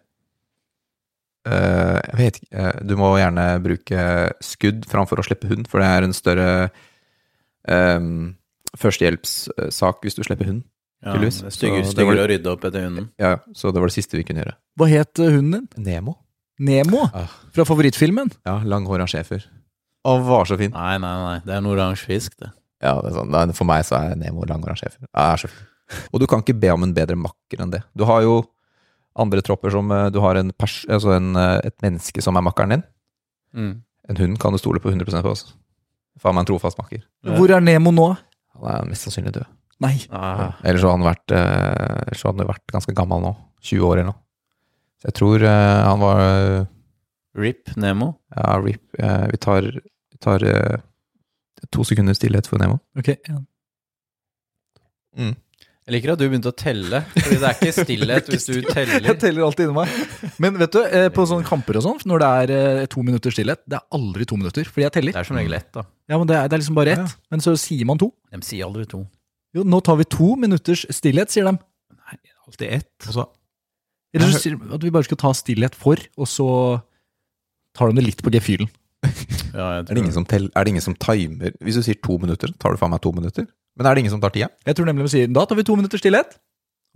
[1.49, 4.03] eh, Jeg vet ikke eh, Du må gjerne bruke
[4.45, 6.49] skudd framfor å slippe hund, for det er en større
[7.69, 8.35] um,
[8.77, 10.63] førstehjelpssak hvis du slipper hund.
[10.99, 11.37] Ja, Tydeligvis.
[11.41, 13.05] det er styggere, Så det var- styggere å rydde opp etter hunden.
[13.17, 14.55] Ja, så det var det siste vi kunne gjøre.
[14.77, 15.67] Hva het hunden din?
[15.85, 16.17] Nemo?
[16.59, 17.05] Nemo?
[17.15, 17.31] Ah.
[17.55, 18.29] Fra favorittfilmen?
[18.45, 19.45] Ja, langhåra schæfer.
[20.09, 20.71] Å, var så fin.
[20.73, 21.35] Nei, nei, nei.
[21.45, 22.51] Det er en oransje fisk, det.
[22.83, 25.67] Ja, det er sånn, nei, For meg så er Nemo er så fin.
[26.13, 27.81] Og du kan ikke be om en bedre makker enn det.
[27.97, 28.41] Du har jo
[29.19, 32.45] andre tropper som eh, Du har en pers, altså en, eh, et menneske som er
[32.45, 32.83] makkeren din.
[33.57, 33.73] Mm.
[34.09, 35.33] En hund kan du stole på 100% på.
[35.33, 35.57] Også.
[36.21, 37.03] Faen meg en trofast makker.
[37.35, 38.09] Hvor er Nemo nå?
[38.59, 39.49] Han er mest sannsynlig død.
[39.83, 39.95] Nei.
[40.11, 43.35] Ah, Ellers så hadde han vært, eh, hadde han vært ganske gammel nå.
[43.65, 44.21] 20 år eller noe.
[44.99, 46.21] Så jeg tror eh, han var
[47.39, 48.13] Rip Nemo.
[48.35, 48.81] Ja, RIP.
[48.99, 49.67] Eh, vi tar,
[50.23, 50.79] tar eh,
[51.73, 52.79] to sekunder stillhet for Nemo.
[52.99, 53.39] Ok, ja.
[55.17, 55.35] Mm.
[55.89, 59.05] Jeg liker at du begynte å telle, Fordi det er ikke stillhet hvis du teller.
[59.07, 59.93] Jeg teller alltid inni meg.
[60.45, 63.33] Men vet du, eh, på sånne kamper og sånn, når det er eh, to minutter
[63.33, 65.15] stillhet, det er aldri to minutter, fordi jeg teller.
[65.17, 65.87] Det er som regel ett, da.
[66.11, 67.15] Ja, men det er, det er liksom bare ett.
[67.33, 68.11] Men så sier man to.
[68.29, 69.01] De sier aldri to.
[69.57, 71.57] Jo, nå tar vi to minutters stillhet, sier de.
[71.97, 73.09] Nei, Alltid ett.
[73.09, 73.25] Og så
[74.13, 76.49] Eller så sier de at vi bare skal ta stillhet for, og så
[77.77, 78.69] tar de det litt på gefühlen.
[79.49, 81.97] Ja, jeg er det, ingen som tell, er det ingen som timer Hvis du sier
[82.05, 83.47] to minutter, tar du faen meg to minutter?
[83.79, 84.49] Men er det ingen som tar tida?
[84.67, 86.35] Jeg tror nemlig de sier da tar vi to minutter stillhet.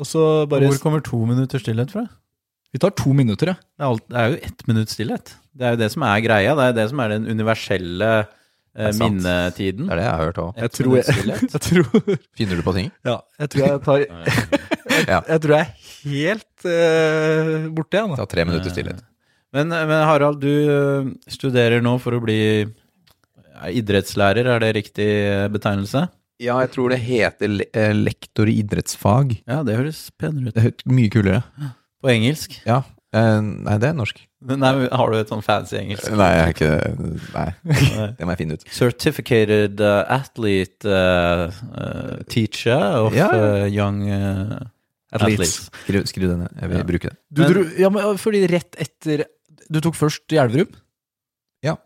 [0.01, 2.05] Og så bare Hvor kommer to minutter stillhet fra?
[2.73, 3.55] Vi tar to minutter, ja.
[3.57, 5.35] Det er, alt, det er jo ett minutt stillhet.
[5.53, 6.55] Det er jo det som er greia.
[6.57, 9.85] Det er det som er den universelle eh, er minnetiden.
[9.85, 10.57] Det er det jeg har hørt òg.
[10.57, 11.17] Jeg tror jeg,
[11.53, 12.89] jeg, tror, Finner du på ting?
[13.05, 14.05] ja, jeg tror jeg tar
[14.93, 15.71] Jeg, Jeg tror jeg er
[16.09, 18.17] helt uh, borte, jeg nå.
[18.17, 19.05] Ta tre minutter stillhet.
[19.53, 22.39] Men, men Harald, du eh, studerer nå for å bli
[23.69, 26.07] idrettslærer, er det riktig eh, betegnelse?
[26.41, 29.37] Ja, jeg tror det heter le eh, lektor i idrettsfag.
[29.47, 30.55] Ja, det høres penere ut.
[30.57, 31.43] Det høres mye kulere.
[32.03, 32.57] På engelsk?
[32.67, 32.81] Ja.
[33.13, 34.19] Eh, nei, det er norsk.
[34.43, 36.09] Nei, har du et sånn fancy engelsk?
[36.19, 36.71] Nei, jeg er ikke
[37.31, 37.45] Nei,
[38.17, 38.65] det må jeg finne ut.
[38.75, 43.53] Certificated uh, athlete uh, teacher of Ja, ja.
[43.63, 44.57] uh, young uh,
[45.13, 45.13] Athletes.
[45.13, 45.55] athletes.
[45.85, 46.57] Skriv, skriv den ned.
[46.59, 46.89] Jeg vil Ja.
[46.89, 47.17] bruke det.
[47.31, 49.23] Du Men- dro, ja, men fordi rett etter
[49.73, 50.69] Du tok først i Elverum?
[51.65, 51.77] Ja.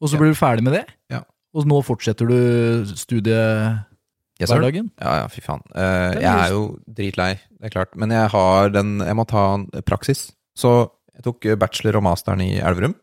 [0.00, 0.20] Og så Ja.
[0.22, 0.86] ble du ferdig med det?
[1.12, 1.22] Ja.
[1.54, 4.88] Og nå fortsetter du studiehverdagen?
[4.88, 5.62] Yes, Ja, ja, fy faen.
[5.74, 7.96] Uh, jeg er jo dritlei, det er klart.
[7.96, 10.32] Men jeg har den Jeg må ta en praksis.
[10.56, 12.94] Så jeg tok bachelor og masteren i Elverum.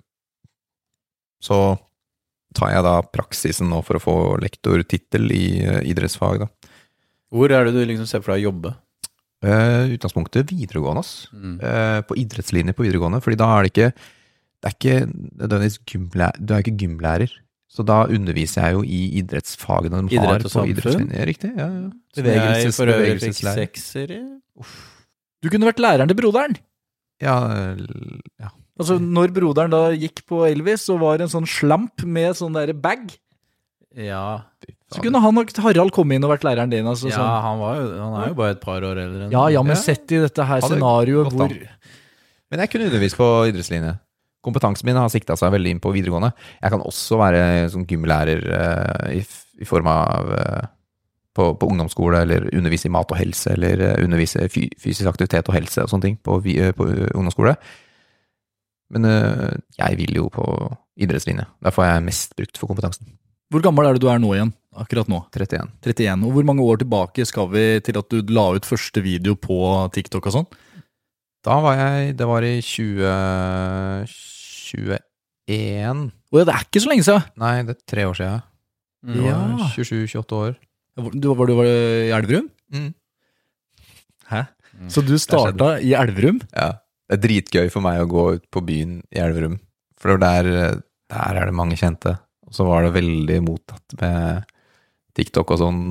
[1.43, 1.77] Så
[2.55, 6.47] tar jeg da praksisen nå for å få lektortittel i uh, idrettsfag, da.
[7.35, 8.75] Hvor er det du liksom ser for deg å jobbe?
[9.45, 11.27] Uh, utgangspunktet videregående, ass.
[11.35, 11.57] Mm.
[11.59, 13.19] Uh, på idrettslinje på videregående.
[13.21, 13.91] Fordi da er det ikke
[14.65, 14.99] Det er ikke
[15.37, 17.33] nødvendigvis gymlærer Du er ikke gymlærer.
[17.69, 20.71] Så da underviser jeg jo i idrettsfagene de Idrett har på samfunn?
[20.71, 21.25] idrettslinje.
[21.27, 21.89] Riktig, ja, ja.
[22.15, 23.59] Bevegelses, for øvrig fikk bevegelseslærer.
[23.65, 24.19] sekser i.
[25.43, 26.55] Du kunne vært læreren til broderen.
[27.21, 27.35] Ja,
[28.39, 28.49] ja.
[28.79, 32.55] Altså, når broderen da gikk på Elvis, så var det en sånn slamp med sånn
[32.55, 33.11] der bag.
[33.95, 34.43] Ja,
[34.91, 36.87] Så kunne han og Harald komme inn og vært læreren din.
[36.87, 37.43] Altså, ja sånn.
[37.45, 39.75] han, var jo, han er jo bare et par år eldre enn ja, ja, men
[39.75, 39.81] Ja.
[39.83, 41.55] sett i dette her scenarioet hvor an.
[42.51, 43.93] Men jeg kunne undervist på idrettslinje.
[44.45, 46.31] Kompetansen min har sikta seg veldig inn på videregående.
[46.61, 47.41] Jeg kan også være
[47.73, 49.23] sånn gymlærer eh, i,
[49.61, 50.67] i form av eh,
[51.35, 55.09] på, på ungdomsskole, eller undervise i mat og helse, eller eh, undervise i fy, fysisk
[55.11, 56.39] aktivitet og helse og sånne ting på,
[56.77, 57.57] på ungdomsskole.
[58.93, 59.09] Men
[59.73, 60.43] jeg vil jo på
[61.01, 61.47] idrettslinje.
[61.65, 63.15] Derfor er jeg mest brukt for kompetansen.
[63.53, 64.53] Hvor gammel er det du er nå igjen?
[64.75, 65.23] Akkurat nå?
[65.33, 65.69] 31.
[65.85, 66.23] 31.
[66.27, 69.57] Og hvor mange år tilbake skal vi til at du la ut første video på
[69.95, 70.47] TikTok og sånn?
[71.45, 72.57] Da var jeg Det var i
[74.75, 77.25] 2021 Å ja, det er ikke så lenge siden!
[77.41, 78.41] Nei, det er tre år siden.
[79.05, 79.35] Du Ja.
[79.37, 80.55] var 27-28 år.
[81.13, 82.47] Du, var du var i Elverum?
[82.73, 82.89] Mm.
[84.31, 84.41] Hæ?
[84.75, 84.89] Mm.
[84.91, 86.41] Så du starta i Elverum?
[86.51, 86.71] Ja.
[87.05, 89.59] Det er dritgøy for meg å gå ut på byen i Elverum.
[90.01, 90.49] For der,
[91.13, 92.15] der er det mange kjente.
[92.45, 94.47] Og så var det veldig mottatt med
[95.15, 95.81] TikTok og sånn.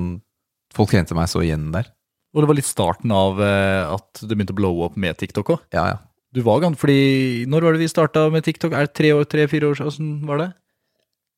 [0.75, 1.87] Folk kjente meg så igjen der.
[2.35, 5.53] Og det var litt starten av eh, at det begynte å blowe opp med TikTok
[5.55, 5.61] òg.
[5.75, 5.97] Ja, ja.
[6.35, 8.75] Du var ganske fordi Når var det vi starta med TikTok?
[8.75, 9.91] Er det tre år, tre-fire år siden?
[9.91, 10.49] Åssen var det?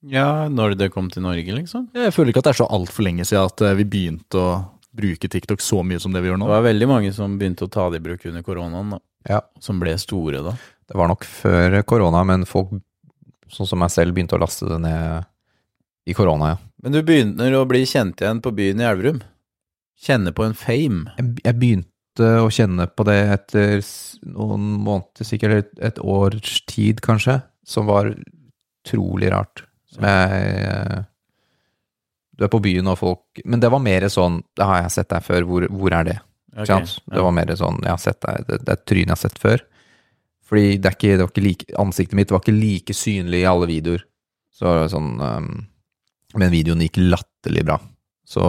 [0.07, 1.87] Ja, når det kom til Norge, liksom.
[1.97, 4.49] Jeg føler ikke at det er så altfor lenge siden at eh, vi begynte å
[4.97, 6.47] bruke TikTok så mye som det vi gjør nå.
[6.49, 8.99] Det var veldig mange som begynte å ta det i bruk under koronaen, da.
[9.27, 9.41] Ja.
[9.61, 10.53] Som ble store da.
[10.87, 12.77] Det var nok før korona, men folk
[13.51, 15.27] sånn som meg selv begynte å laste det ned
[16.07, 16.61] I korona, ja.
[16.85, 19.21] Men du begynner å bli kjent igjen på byen i Elverum.
[19.97, 21.09] Kjenne på en fame.
[21.17, 21.91] Jeg, jeg begynte
[22.23, 23.81] å kjenne på det etter
[24.27, 29.65] noen måneder, sikkert et, års tid kanskje, som var utrolig rart.
[29.91, 31.05] Som jeg eh,
[32.37, 35.07] Du er på byen og folk Men det var mer sånn Det har jeg sett
[35.13, 36.17] deg før, hvor, hvor er det?
[36.59, 36.83] Okay?
[37.07, 39.21] Det var mer sånn Jeg har sett deg, det, det er et tryn jeg har
[39.21, 39.63] sett før.
[40.47, 43.49] Fordi det, er ikke, det var ikke like, ansiktet mitt var ikke like synlig i
[43.49, 44.03] alle videoer.
[44.55, 45.49] Så sånn um,
[46.39, 47.79] Men videoen gikk latterlig bra.
[48.27, 48.43] Så,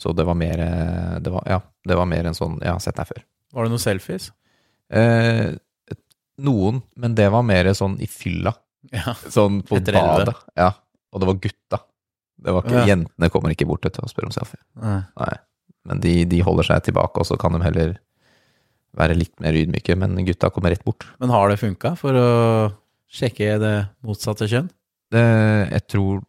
[0.00, 2.80] så det var mer eh, det var, Ja, det var mer en sånn Jeg har
[2.82, 3.22] sett deg før.
[3.54, 4.30] Var det noen selfies?
[4.90, 5.52] Eh,
[6.44, 8.54] noen, men det var mer sånn i fylla.
[8.92, 9.14] Ja.
[9.32, 10.34] Sånn på Etter badet.
[10.58, 10.72] Ja.
[11.14, 11.78] Og det var gutta.
[12.44, 12.86] Det var ikke, Ja.
[12.90, 14.60] Jentene kommer ikke bort til å spørre om selfie.
[14.82, 14.98] Nei.
[15.20, 15.34] Nei.
[15.88, 17.94] Men de, de holder seg tilbake, og så kan de heller
[18.98, 19.96] være litt mer ydmyke.
[20.00, 21.06] Men gutta kommer rett bort.
[21.22, 22.28] Men har det funka for å
[23.14, 24.68] sjekke det motsatte kjønn?
[25.14, 25.22] Det,
[25.70, 26.22] jeg tror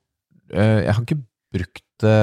[0.53, 1.21] eh, Jeg har ikke
[1.55, 2.17] brukt det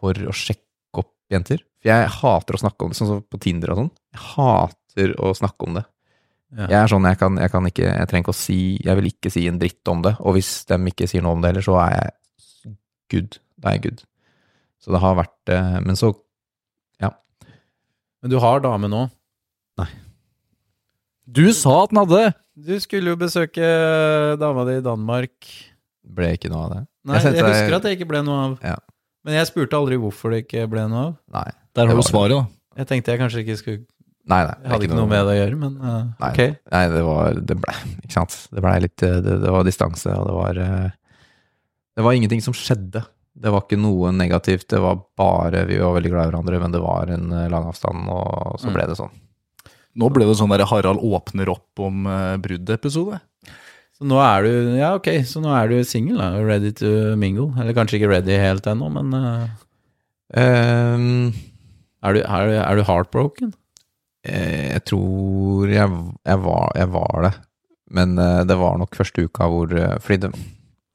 [0.00, 1.62] for å sjekke opp jenter.
[1.80, 3.90] For jeg hater å snakke om det, sånn som på Tinder og sånn.
[4.16, 5.84] Jeg hater å snakke om det.
[6.50, 6.66] Ja.
[6.66, 9.06] Jeg er sånn, jeg kan, jeg kan ikke Jeg trenger ikke å si Jeg vil
[9.06, 10.16] ikke si en dritt om det.
[10.18, 12.74] Og hvis de ikke sier noe om det heller, så er jeg
[13.14, 13.36] good.
[13.62, 14.00] Da er jeg good.
[14.82, 16.10] Så det har vært eh, Men så
[16.98, 17.12] Ja.
[18.20, 19.04] Men du har dame nå.
[19.78, 19.86] Nei.
[21.30, 22.34] Du sa at den hadde!
[22.60, 23.62] Du skulle jo besøke
[24.42, 25.46] dama di i Danmark.
[26.02, 26.80] ble ikke noe av det.
[27.06, 28.56] Nei, Jeg jeg, husker deg- at det ikke ble noe av.
[28.66, 28.74] Ja.
[29.24, 31.16] Men jeg spurte aldri hvorfor det ikke ble noe av.
[31.36, 31.48] Nei.
[31.76, 32.46] Der Det har du svaret, da.
[32.80, 33.82] Jeg tenkte jeg kanskje ikke skulle
[34.30, 34.54] Nei, nei.
[34.62, 36.40] Jeg hadde ikke noe med det å gjøre, men uh, Nei, ok.
[36.70, 37.72] nei, det var Det ble
[38.04, 38.34] Ikke sant.
[38.52, 40.90] Det ble litt eh, Det, det var distanse, og det var eh,
[41.98, 43.02] Det var ingenting som skjedde.
[43.40, 44.68] Det var ikke noe negativt.
[44.70, 48.06] Det var bare Vi var veldig glad i hverandre, men det var en lang avstand,
[48.12, 48.74] og så Mm.
[48.76, 49.16] ble det sånn.
[49.98, 52.04] Nå ble det sånn der Harald åpner opp om
[52.44, 53.18] bruddet-episode.
[54.00, 56.32] Så nå er du Ja, ok, så nå er du singel, da.
[56.40, 57.50] Ready to mingle.
[57.60, 59.44] Eller kanskje ikke ready helt ennå, men uh,
[60.32, 61.26] um,
[62.00, 63.52] er, du, er, er du heartbroken?
[64.24, 67.34] eh, jeg tror jeg, jeg, var, jeg var det.
[67.92, 70.32] Men uh, det var nok første uka hvor uh, Fordi det,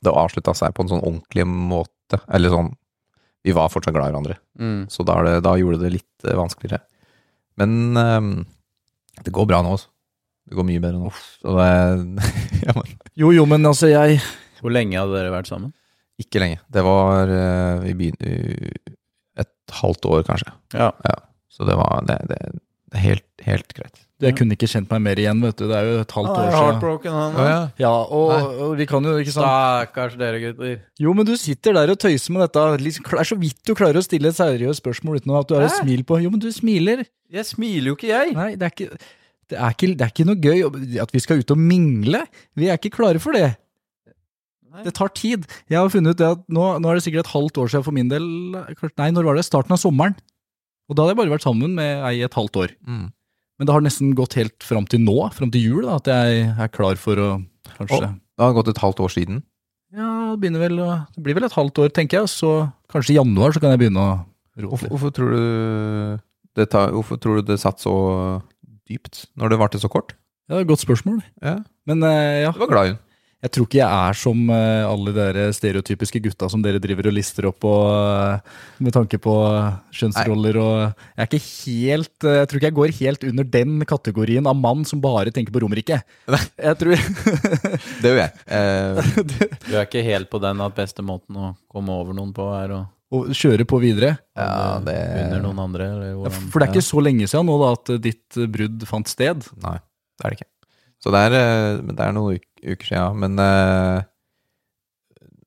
[0.05, 2.21] det avslutta seg på en sånn ordentlig måte.
[2.33, 2.73] Eller sånn
[3.45, 4.39] Vi var fortsatt glad i hverandre.
[4.57, 4.85] Mm.
[4.89, 6.81] Så da, det, da gjorde det litt vanskeligere.
[7.61, 8.31] Men ehm,
[9.21, 9.91] det går bra nå også.
[10.45, 11.11] Det går mye bedre nå.
[11.41, 12.25] Det,
[12.67, 14.19] ja, men, Jo, jo, men altså, jeg
[14.61, 15.73] Hvor lenge hadde dere vært sammen?
[16.21, 16.61] ikke lenge.
[16.71, 18.69] Det var eh, Vi begynte
[19.41, 20.53] et halvt år, kanskje.
[20.71, 20.91] Ja.
[21.51, 22.37] Så det var det, det,
[22.91, 23.99] det er helt, helt greit.
[24.23, 25.65] Jeg kunne ikke kjent meg mer igjen, vet du.
[25.67, 26.55] Det er jo et halvt år siden.
[26.55, 27.35] heartbroken, han.
[27.35, 28.31] Ja, Ja, og,
[28.63, 30.77] og vi kan jo ikke sant Stakkars dere gutter.
[31.03, 32.63] Jo, men du sitter der og tøyser med dette.
[32.85, 35.57] Liksom, Det er så vidt du klarer å stille et seriøst spørsmål uten at du
[35.57, 36.21] har et smil på.
[36.23, 37.03] Jo, men du smiler.
[37.35, 38.31] Jeg smiler jo ikke, jeg.
[38.39, 39.03] Nei, det er ikke
[39.51, 42.23] det er, ikke, det er ikke noe gøy at vi skal ut og mingle.
[42.57, 43.51] Vi er ikke klare for det.
[44.83, 45.45] Det tar tid.
[45.71, 47.85] Jeg har funnet ut det at nå, nå er det sikkert et halvt år siden
[47.85, 48.25] for min del.
[48.55, 49.45] Nei, når var det?
[49.47, 50.17] Starten av sommeren.
[50.89, 52.75] Og da hadde jeg bare vært sammen med ei i et halvt år.
[52.85, 53.07] Mm.
[53.55, 56.47] Men det har nesten gått helt fram til nå, fram til jul, da, at jeg
[56.51, 57.29] er klar for å
[57.77, 59.43] kanskje oh, Det har gått et halvt år siden.
[59.95, 62.31] Ja, det vel Det blir vel et halvt år, tenker jeg.
[62.33, 62.51] Så
[62.91, 64.15] kanskje i januar så kan jeg begynne å
[64.59, 64.91] rote Hvorfor, litt.
[64.91, 66.19] hvorfor, tror du
[66.55, 67.95] det tar, hvorfor tror du det satt så
[68.89, 70.13] dypt når det varte så kort?
[70.45, 71.23] Ja, det er et godt spørsmål.
[71.41, 71.57] Ja,
[71.89, 73.01] Men eh, ja, Du var glad i hun?
[73.45, 77.13] jeg tror ikke jeg er som eh, alle de stereotypiske gutta som dere driver og
[77.13, 82.47] lister opp og, eh, med tanke på eh, kjønnsroller og Jeg er ikke helt Jeg
[82.49, 85.99] tror ikke jeg går helt under den kategorien av mann som bare tenker på Romerike.
[86.25, 86.95] Jeg tror
[88.01, 88.33] Det gjør jeg.
[88.55, 89.01] Uh,
[89.67, 92.73] Du er ikke helt på den at beste måten å komme over noen på, er
[92.79, 92.81] å
[93.13, 94.15] Å kjøre på videre.
[94.35, 97.57] ja, det under noen andre, eller Ja, For det er ikke så lenge siden nå
[97.61, 99.45] da at eh, ditt brudd fant sted.
[99.61, 99.77] Nei,
[100.17, 100.49] det er det ikke.
[101.05, 103.99] Så det er, eh, det er noen uker siden, men eh,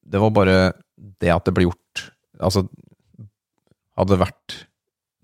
[0.08, 0.56] det var bare
[1.18, 2.04] det at det ble gjort
[2.38, 2.62] Altså,
[3.98, 4.54] hadde det vært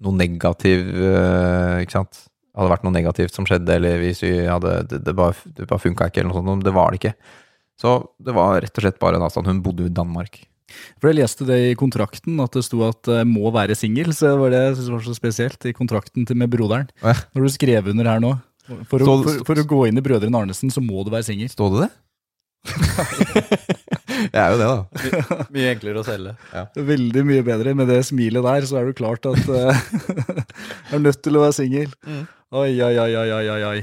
[0.02, 2.24] noe negativ eh, Ikke sant?
[2.54, 5.68] Hadde det vært noe negativt som skjedde, eller hvis vi hadde Det, det bare, det
[5.70, 7.14] bare funka ikke, eller noe sånt, men det var det ikke.
[7.78, 9.46] Så det var rett og slett bare en avstand.
[9.50, 10.40] Hun bodde jo i Danmark.
[11.00, 14.12] For jeg leste det i kontrakten, at det sto at jeg må være singel.
[14.16, 16.90] Så det var det jeg synes var så spesielt i kontrakten til med broderen.
[17.02, 17.16] Ja.
[17.34, 18.36] Når du skrev under her nå,
[18.88, 21.50] for å, for, for å gå inn i Brødrene Arnesen, så må du være singel.
[21.52, 21.92] Står det det?
[24.32, 25.44] jeg er jo det, da.
[25.52, 26.32] Mye enklere å selge.
[26.92, 27.74] Veldig mye bedre.
[27.76, 31.44] Med det smilet der, så er det klart at uh, du er nødt til å
[31.44, 31.92] være singel.
[32.08, 32.24] Mm.
[32.54, 33.78] Oi, oi, oi, oi, oi, oi.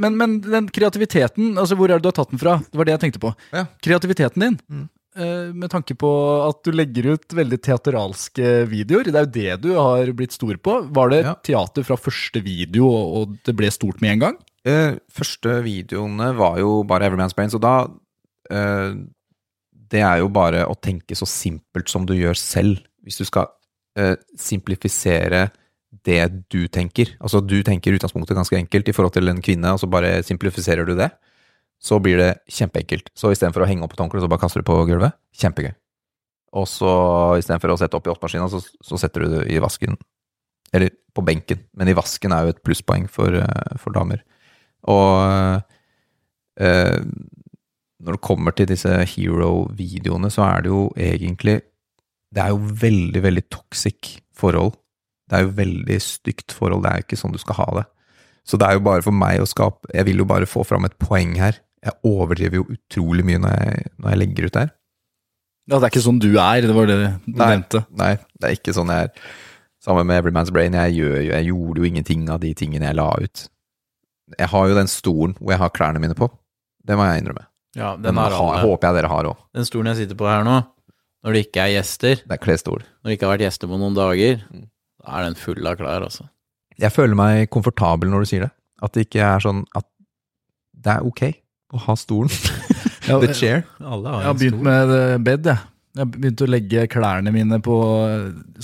[0.00, 2.56] Men, men den kreativiteten, altså hvor er det du har tatt den fra?
[2.64, 3.34] Det var det jeg tenkte på.
[3.52, 3.66] Ja.
[3.84, 4.86] Kreativiteten din, Mm.
[5.16, 6.10] Eh, med tanke på
[6.48, 9.04] at du legger ut veldig teateralske videoer.
[9.10, 10.78] Det er jo det du har blitt stor på.
[10.94, 11.34] Var det Ja.
[11.42, 14.36] teater fra første video, og og det ble stort med en gang?
[14.64, 17.86] Eh, første videoene var jo bare Everyman's Brain, så da
[18.50, 18.94] eh,
[19.90, 22.80] det er jo bare å tenke så simpelt som du gjør selv.
[23.04, 23.46] Hvis du skal
[23.96, 25.50] eh, simplifisere
[26.04, 29.78] det du tenker, altså du tenker utgangspunktet ganske enkelt i forhold til en kvinne, og
[29.78, 31.10] så bare simplifiserer du det,
[31.84, 33.10] så blir det kjempeenkelt.
[33.16, 35.16] Så istedenfor å henge opp et håndkle, så bare kaster du på gulvet.
[35.36, 35.74] Kjempegøy.
[36.54, 36.90] Og så
[37.40, 39.98] istedenfor å sette opp i oppmaskina, så, så setter du det i vasken.
[40.74, 44.22] Eller på benken, men i vasken er jo et plusspoeng for, eh, for damer.
[44.90, 45.60] Og
[46.60, 47.00] eh,
[48.04, 51.60] når det kommer til disse hero-videoene, så er det jo egentlig
[52.34, 54.72] Det er jo veldig, veldig toxic forhold.
[55.30, 56.82] Det er jo veldig stygt forhold.
[56.82, 57.84] Det er jo ikke sånn du skal ha det.
[58.42, 60.84] Så det er jo bare for meg å skape Jeg vil jo bare få fram
[60.84, 61.60] et poeng her.
[61.84, 64.70] Jeg overdriver jo utrolig mye når jeg, når jeg legger ut her.
[65.68, 67.48] Ja, det er ikke sånn du er, det var det du Nei.
[67.54, 67.84] nevnte.
[67.96, 69.26] Nei, det er ikke sånn jeg er.
[69.84, 73.10] Sammen med Everyman's Brain, jeg, gjør, jeg gjorde jo ingenting av de tingene jeg la
[73.20, 73.42] ut.
[74.38, 76.28] Jeg har jo den stolen hvor jeg har klærne mine på.
[76.84, 77.44] Det må jeg innrømme.
[77.76, 79.36] Ja, Den den har har, håper jeg dere har òg.
[79.56, 80.56] Den stolen jeg sitter på her nå,
[81.24, 82.80] når det ikke er gjester, Det er klesstol.
[83.02, 84.68] når det ikke har vært gjester på noen dager, Mm.
[85.04, 86.28] da er den full av klær, altså.
[86.78, 88.50] Jeg føler meg komfortabel når du sier det.
[88.82, 89.84] At det ikke er sånn at
[90.74, 91.22] det er ok
[91.72, 92.28] å ha stolen.
[93.04, 93.64] The chair.
[93.84, 95.58] Alle Jeg har begynt med eh, bed, jeg.
[95.94, 97.74] Jeg begynte å legge klærne mine på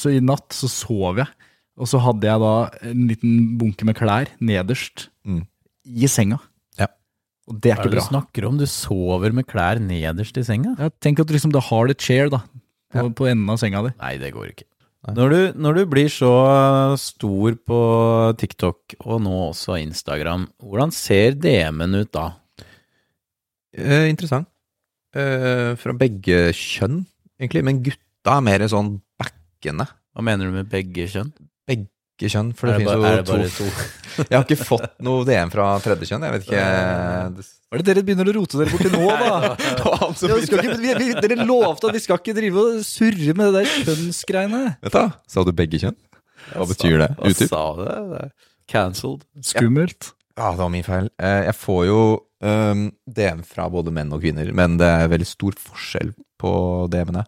[0.00, 1.28] Så i natt så sov jeg.
[1.80, 2.54] Og så hadde jeg da
[2.90, 5.42] en liten bunke med klær nederst Mm.
[5.84, 6.38] i senga.
[6.80, 6.86] Ja.
[7.48, 8.08] Og det er Hva er ikke det du bra.
[8.08, 8.56] snakker om?
[8.58, 10.74] Du sover med klær nederst i senga?
[10.80, 12.40] Ja, tenk at du liksom da har det chair da,
[12.92, 13.08] på, Ja.
[13.12, 13.92] på enden av senga di.
[14.00, 14.64] Nei, det går ikke.
[15.16, 16.32] Når du, når du blir så
[17.00, 17.78] stor på
[18.40, 22.26] TikTok, og nå også Instagram, hvordan ser DM-en ut da?
[23.76, 24.48] Eh, interessant.
[25.14, 27.04] Eh, fra begge kjønn,
[27.40, 27.62] egentlig.
[27.66, 29.86] Men gutta er mer sånn backende.
[30.14, 31.30] Hva mener du med begge kjønn?
[31.70, 33.38] Begge kjønn, for det, det finnes bare, jo er det to.
[33.38, 34.26] bare to?
[34.30, 36.26] Jeg har ikke fått noe DM fra tredje kjønn.
[36.26, 36.64] Jeg vet ikke
[37.70, 39.54] Hva er det dere begynner å rote dere borti nå, da?
[39.80, 43.34] Ja, vi skal ikke, vi, vi, dere lovte at vi skal ikke drive og surre
[43.38, 44.62] med det der kjønnsgreiene.
[44.82, 45.96] Vet du, Sa du begge kjønn?
[46.50, 47.10] Hva betyr det?
[47.20, 47.62] Hva sa?
[47.78, 48.32] Det er
[48.70, 49.22] Cancelled.
[49.46, 50.10] Skummelt.
[50.38, 51.08] Ja, det var min feil.
[51.22, 52.00] Eh, Jeg får jo
[52.44, 56.52] um, DM fra både menn og kvinner, men det er veldig stor forskjell på
[56.92, 57.24] DM-ene.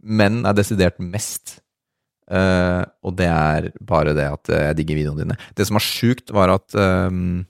[0.00, 1.58] Menn er desidert mest,
[2.32, 5.38] uh, og det er bare det at eh, jeg digger videoene dine.
[5.56, 7.42] Det som var sjukt, var at um,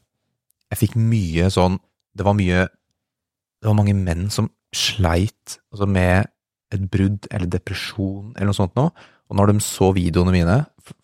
[0.71, 1.81] jeg fikk mye sånn
[2.15, 6.29] Det var mye Det var mange menn som sleit altså med
[6.71, 8.85] et brudd eller depresjon eller noe sånt nå.
[9.31, 10.57] Og når de så videoene mine,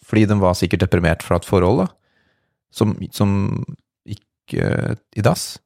[0.07, 1.88] fordi de var sikkert deprimert fra et forhold, da,
[2.75, 3.33] som, som
[4.47, 5.59] gikk eh, i dass,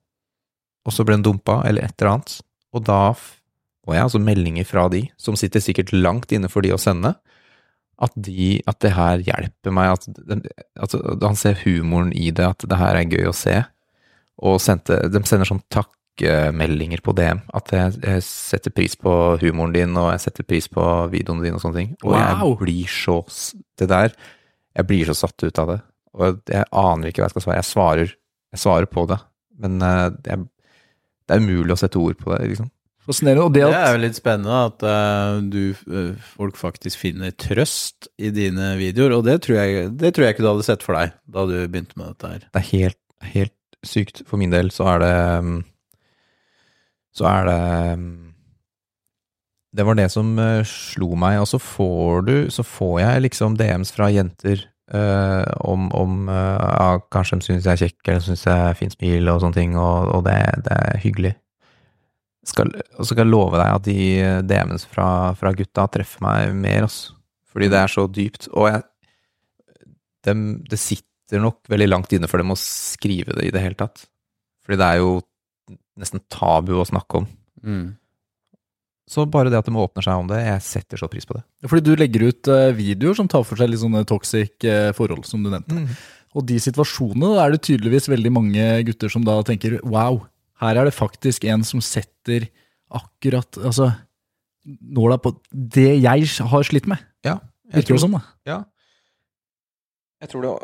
[0.86, 2.38] og så ble den dumpa, eller et eller annet,
[2.72, 6.72] og da får jeg altså meldinger fra de, som sitter sikkert langt inne for de
[6.72, 7.14] å sende,
[8.00, 10.46] at, de, at det her hjelper meg, at, den-
[10.80, 13.58] altså, han ser humoren i det, at det her er gøy å se,
[14.40, 19.12] og sendte, de sender sånn takkemeldinger på DM, at jeg, jeg setter pris på
[19.42, 22.54] humoren din, og jeg setter pris på videoene dine og sånne ting, og Wow.
[22.54, 23.18] jeg blir så,
[23.80, 24.16] det der,
[24.80, 25.78] jeg blir så satt ut av det,
[26.16, 28.16] og jeg aner ikke hva jeg skal svare, jeg svarer,
[28.50, 29.20] jeg svarer på det,
[29.62, 30.44] men det er,
[31.26, 32.70] det er umulig å sette ord på det, liksom.
[33.10, 38.10] Og det Det er jo litt spennende at uh, du, uh, folk faktisk finner trøst
[38.20, 40.94] i dine videoer, og det tror, jeg, det tror jeg ikke du hadde sett for
[40.98, 42.44] deg da du begynte med dette her.
[42.52, 43.00] Det er helt,
[43.34, 44.22] helt sykt.
[44.28, 45.54] For min del så er det um,
[47.16, 47.60] Så er det
[47.96, 48.34] um,
[49.72, 53.56] Det var det som uh, slo meg, og så får du Så får jeg liksom
[53.58, 58.24] DMs fra jenter uh, om, om uh, ja, Kanskje de syns jeg er kjekk, eller
[58.24, 61.34] syns jeg er fin smil og sånne ting, og, og det, det er hyggelig.
[62.40, 63.98] Og så skal jeg love deg at de
[64.48, 67.16] DM-ene fra, fra gutta treffer meg mer, altså.
[67.50, 68.46] Fordi det er så dypt.
[68.54, 68.84] Og jeg
[70.26, 70.34] de,
[70.68, 74.04] det sitter nok veldig langt inne for dem å skrive det i det hele tatt.
[74.64, 75.12] Fordi det er jo
[76.00, 77.28] nesten tabu å snakke om.
[77.64, 77.86] Mm.
[79.10, 81.42] Så bare det at de åpner seg om det, jeg setter så pris på det.
[81.66, 85.24] Fordi du legger ut eh, videoer som tar for seg litt sånne toxic eh, forhold,
[85.26, 85.82] som du nevnte.
[86.38, 90.20] Og de situasjonene da er det tydeligvis veldig mange gutter som da tenker wow,
[90.62, 92.46] her er det faktisk en som setter
[92.94, 93.88] akkurat altså,
[94.66, 97.02] nåla på det jeg har slitt med.
[97.26, 98.22] Ja, jeg Virker det tror, som, da.
[98.46, 98.60] ja.
[100.20, 100.54] Jeg tror det,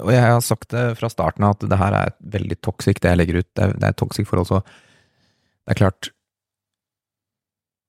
[0.00, 3.12] og jeg har sagt det fra starten av, at det her er veldig toxic, det
[3.12, 3.50] jeg legger ut.
[3.54, 6.10] Det er, det er toxic forhold, så det er klart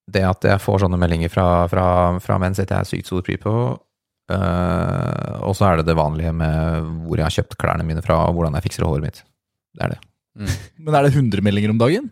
[0.08, 1.88] Det at jeg får sånne meldinger fra, fra,
[2.24, 3.53] fra menn, setter jeg sykt stor pris på.
[4.28, 8.26] Uh, og så er det det vanlige med hvor jeg har kjøpt klærne mine fra,
[8.28, 9.22] og hvordan jeg fikser håret mitt.
[9.76, 9.99] Det er det.
[10.84, 12.10] Men er det 100 meldinger om dagen?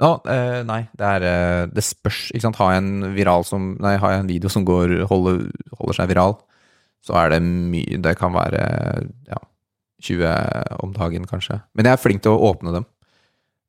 [0.00, 2.58] Ja, uh, nei, det er eh, Det spørs, ikke sant.
[2.58, 5.44] Har jeg en viral som Nei, har jeg en video som går holder,
[5.78, 6.38] holder seg viral,
[7.04, 8.64] så er det mye Det kan være
[9.28, 9.38] ja,
[10.02, 10.32] 20
[10.82, 11.60] om dagen, kanskje.
[11.76, 12.88] Men jeg er flink til å åpne dem.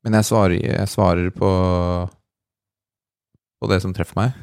[0.04, 1.50] Men jeg svarer, jeg svarer på
[3.64, 4.36] på det som treffer meg.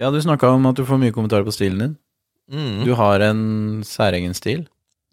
[0.00, 1.94] Ja, du snakka om at du får mye kommentarer på stilen din.
[2.50, 2.82] Mm.
[2.84, 4.66] Du har en særegen stil.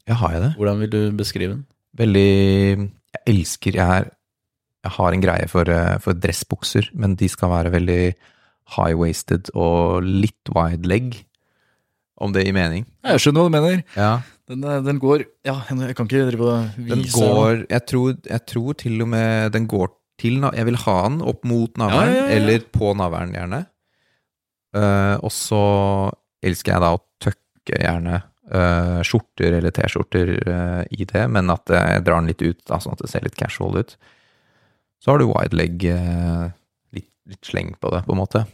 [0.09, 0.55] Ja, har jeg det?
[0.57, 1.65] Hvordan vil du beskrive den?
[1.97, 4.11] Veldig Jeg elsker Jeg, er,
[4.83, 8.13] jeg har en greie for, eh, for dressbukser, men de skal være veldig
[8.77, 11.19] high-waisted og litt wide leg.
[12.21, 12.85] Om det gir mening.
[13.03, 13.83] Jeg skjønner hva du mener.
[13.97, 14.11] Ja.
[14.49, 18.17] Den, eh, den går Ja, jeg kan ikke drive og vise Den går jeg tror,
[18.27, 19.89] jeg tror til og med den går
[20.21, 23.65] til Jeg vil ha den opp mot navlen, Ja, ja, eller på navlen gjerne.
[24.71, 25.63] Uh, og så
[26.45, 28.21] elsker jeg da å tøkke gjerne
[28.53, 32.79] uh, skjorter eller T-skjorter uh, i det, men at jeg drar den litt ut, da,
[32.79, 33.97] sånn at det ser litt casual ut.
[35.01, 35.83] Så har du wide leg,
[36.93, 38.45] litt, litt sleng på det, på en måte.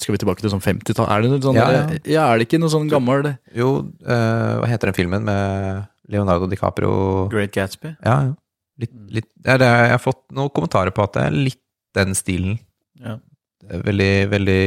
[0.00, 1.06] Skal vi tilbake til sånn 50-tall?
[1.06, 1.82] Er det sånn Ja, ja.
[2.02, 3.68] ja, er det ikke noe sånn gammel Jo,
[4.02, 7.28] eh, hva heter den filmen med Leonardo DiCaprio?
[7.32, 7.94] Great Gatsby?
[8.02, 8.32] Ja, ja.
[8.80, 11.60] Litt, litt, ja, det, er- jeg har fått noen kommentarer på at det er litt
[11.94, 12.56] den stilen.
[12.98, 13.18] Ja.
[13.62, 14.60] Det er Veldig, veldig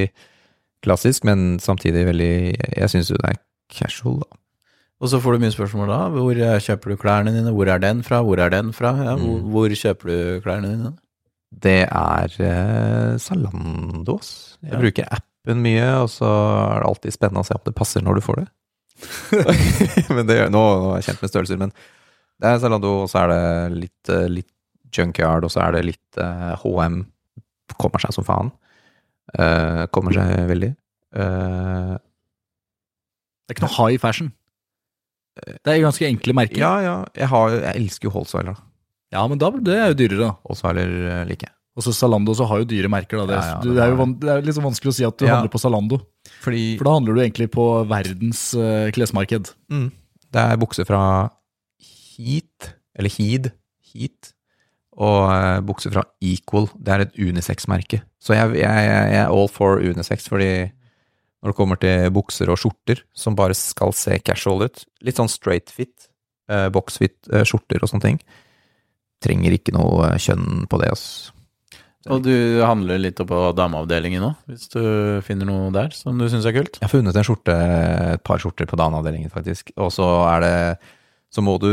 [0.86, 2.32] klassisk, men samtidig veldig
[2.78, 3.40] Jeg syns jo det er
[3.74, 4.38] casual, da.
[5.02, 5.98] Og så får du mye spørsmål da.
[6.10, 7.52] Hvor eh, kjøper du klærne dine?
[7.54, 8.22] Hvor er den fra?
[8.26, 8.96] Hvor er den fra?
[9.04, 9.52] Ja, hvor, Mm.
[9.54, 10.94] hvor kjøper du klærne dine?
[11.54, 14.58] Det er eh, Zalando, ass.
[14.64, 14.80] Jeg Ja.
[14.80, 18.16] bruker appen mye, og så er det alltid spennende å se om det passer når
[18.16, 18.48] du får det.
[20.16, 21.72] men det, nå, nå er jeg kjent med størrelser, men
[22.42, 23.44] det er Zalando, og så er det
[23.82, 24.54] litt, eh, litt
[24.94, 27.02] junkyard, og så er det litt eh, HM.
[27.78, 28.52] Kommer seg som faen.
[29.38, 30.72] Eh, kommer seg veldig.
[31.18, 31.24] Det
[33.48, 34.32] er ikke noe high fashion.
[35.38, 36.60] Det er ganske enkle merker.
[36.62, 36.96] ja, ja.
[37.16, 38.58] Jeg, har, jeg elsker jo Holzweiler.
[39.14, 40.32] Ja, men da, det er jo dyrere, da.
[40.50, 41.56] Holsweiler eh, liker jeg.
[41.78, 43.22] Og så Zalando så har jo dyre merker.
[43.22, 43.28] Da.
[43.30, 45.28] Det, Ja, ja, det det, er jo det er litt vanskelig å si at du
[45.30, 46.00] handler på Zalando.
[46.42, 49.52] Fordi For da handler du egentlig på verdens uh, klesmarked.
[49.70, 49.92] Mm.
[50.34, 51.02] Det er bukser fra
[52.18, 53.52] Heat, eller Heed,
[53.94, 54.34] Heat,
[54.98, 56.68] og uh, bukser fra Equal.
[56.74, 58.02] Det er et unisex-merke.
[58.22, 60.52] Så jeg, jeg, jeg er all for unisex, fordi
[61.38, 65.30] når det kommer til bukser og skjorter som bare skal se casual ut, litt sånn
[65.30, 66.10] straight fit,
[66.50, 68.22] eh, boxfit uh, skjorter og sånne ting,
[69.24, 70.90] trenger ikke noe kjønn på det.
[70.96, 71.36] altså.
[72.08, 74.82] Og du handler litt på dameavdelingen nå, hvis du
[75.28, 76.80] finner noe der som du syns er kult?
[76.80, 77.56] Jeg har funnet en skjorte,
[78.16, 79.74] et par skjorter på dameavdelingen, faktisk.
[79.76, 80.56] Og så er det
[81.38, 81.70] Så må du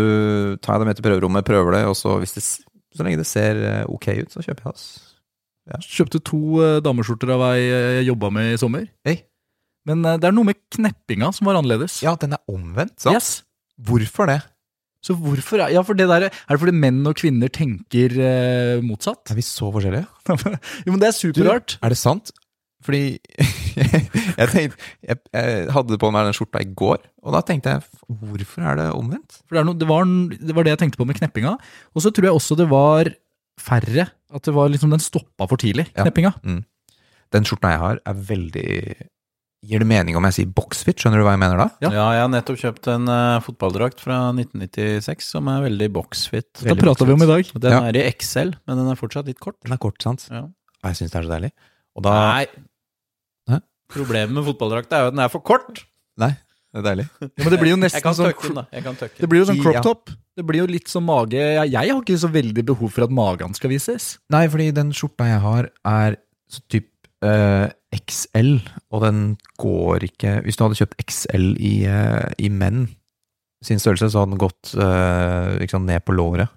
[0.61, 2.45] ta det med til prøverommet, prøve det, og så hvis det
[2.95, 4.83] Så lenge det ser eh, ok ut, så kjøper jeg det.
[5.73, 5.79] Ja.
[5.83, 8.85] Kjøpte to eh, dameskjorter av ei eh, jeg jobba med i sommer.
[9.03, 9.25] Hey.
[9.89, 11.99] Men det er noe med kneppinga som var annerledes.
[12.05, 13.19] Ja, den er omvendt, sant?
[13.19, 13.33] Yes.
[13.83, 14.39] Hvorfor det?
[15.05, 18.85] Så hvorfor er, ja, for det der, er det fordi menn og kvinner tenker eh,
[18.85, 19.27] motsatt?
[19.35, 20.07] Er vi så forskjellige?
[20.87, 21.77] jo, men det er superrart.
[21.83, 22.31] Er det sant?
[22.85, 23.03] Fordi
[24.41, 24.77] jeg tenkte
[25.09, 28.81] jeg, jeg hadde på meg den skjorta i går, og da tenkte jeg hvorfor er
[28.83, 29.41] det omvendt?
[29.47, 30.05] For det, er noe, det, var,
[30.51, 31.55] det var det jeg tenkte på med kneppinga.
[31.97, 33.11] Og så tror jeg også det var
[33.61, 34.09] færre.
[34.35, 36.05] At det var liksom, den stoppa for tidlig, Ja.
[36.05, 36.35] kneppinga.
[37.35, 38.69] Den skjorta jeg har, er veldig
[39.65, 41.01] Gir det mening om jeg sier boxfit?
[41.01, 41.65] Skjønner du hva jeg mener da?
[41.81, 41.89] Ja.
[41.95, 46.51] Ja, jeg har nettopp kjøpt en uh, fotballdrakt fra 1996 som er veldig boxfit.
[46.61, 47.49] Det prata vi om i dag.
[47.57, 47.79] Den Ja.
[47.89, 49.57] er i XL, men den er fortsatt litt kort.
[49.65, 50.27] Den er kort, sant?
[50.29, 50.43] Ja.
[50.85, 51.51] Og jeg syns det er så deilig.
[51.97, 52.45] Og da Nei.
[53.95, 55.85] Problemet med fotballdrakt er jo at den er for kort.
[56.21, 56.33] Nei,
[56.75, 57.07] det er deilig.
[57.23, 58.65] Ja, men det blir jo Jeg nesten kan sånn den, da.
[58.75, 60.15] Jeg kan tøkke Det blir jo sånn crop top.
[60.35, 63.15] Det blir jo litt som mage Jeg, jeg har ikke så veldig behov for at
[63.15, 64.17] magen skal vises.
[64.35, 66.19] Nei, fordi den skjorta jeg har, er
[66.51, 66.91] så typ
[67.25, 68.59] eh, XL,
[68.91, 69.23] og den
[69.63, 72.89] går ikke Hvis du hadde kjøpt XL i, eh, i menn
[73.65, 76.51] sin størrelse, så hadde den gått eh, liksom ned på låret.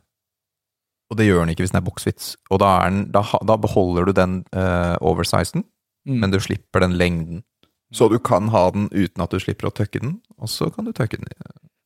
[1.07, 2.33] Og det gjør den ikke hvis den er boxfit.
[2.51, 5.63] Og da, er den, da, da beholder du den uh, oversizen,
[6.07, 6.19] Mm.
[6.23, 7.43] men du slipper den lengden.
[7.91, 10.87] Så du kan ha den uten at du slipper å tøkke den, og så kan
[10.87, 11.29] du tøkke den.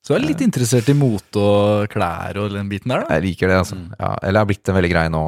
[0.02, 3.18] Så jeg er litt interessert i mote og klær og den biten der, da.
[3.20, 3.78] Jeg liker det, altså.
[3.78, 3.92] Mm.
[4.00, 5.26] Ja, eller det har blitt en veldig grei nå,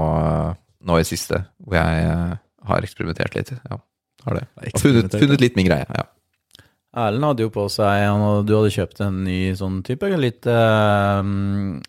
[0.89, 2.34] nå i siste, hvor jeg eh,
[2.72, 3.54] har eksperimentert litt.
[3.70, 3.78] Ja,
[4.26, 4.48] har det.
[4.58, 6.10] Har funnet, funnet litt min greie, ja.
[7.04, 8.04] Erlend hadde jo på seg
[8.46, 11.22] Du hadde kjøpt en ny sånn type litt eh,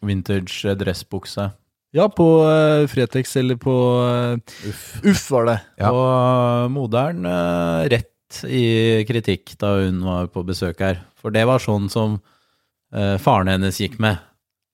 [0.01, 1.51] vintage dressbukse.
[1.95, 4.34] Ja, på uh, Fretex eller på uh,
[4.68, 4.82] Uff.
[5.07, 5.59] Uff, var det.
[5.78, 5.92] Ja.
[5.95, 10.99] Og eh, moderen uh, rett i kritikk da hun var på besøk her.
[11.22, 12.16] For det var sånn som
[12.90, 14.18] eh, faren hennes gikk med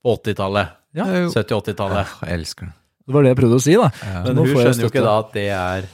[0.00, 0.72] på 80-tallet.
[0.96, 1.04] Ja.
[1.28, 2.08] 70-80-tallet.
[2.08, 2.74] Åh, jeg elsker det.
[3.04, 3.90] Det var det jeg prøvde å si, da.
[4.00, 4.22] Ja.
[4.24, 5.86] Men Men hun skjønner jo ikke da at det er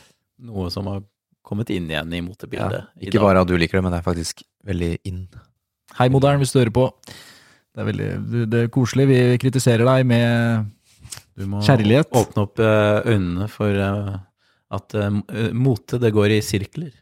[0.47, 1.03] noe som har
[1.47, 2.87] kommet inn igjen i motebildet.
[2.87, 5.25] Ja, Ikke bare at du liker det, men det er faktisk veldig in.
[5.99, 6.87] Hei, modern, hvis du hører på.
[7.75, 9.07] Det er veldig det- det er koselig.
[9.11, 10.71] Vi kritiserer deg med
[11.37, 12.09] Du må Kjærlighet.
[12.17, 14.15] åpne opp eh, øynene for eh,
[14.77, 16.93] at eh, mote, det går i sirkler.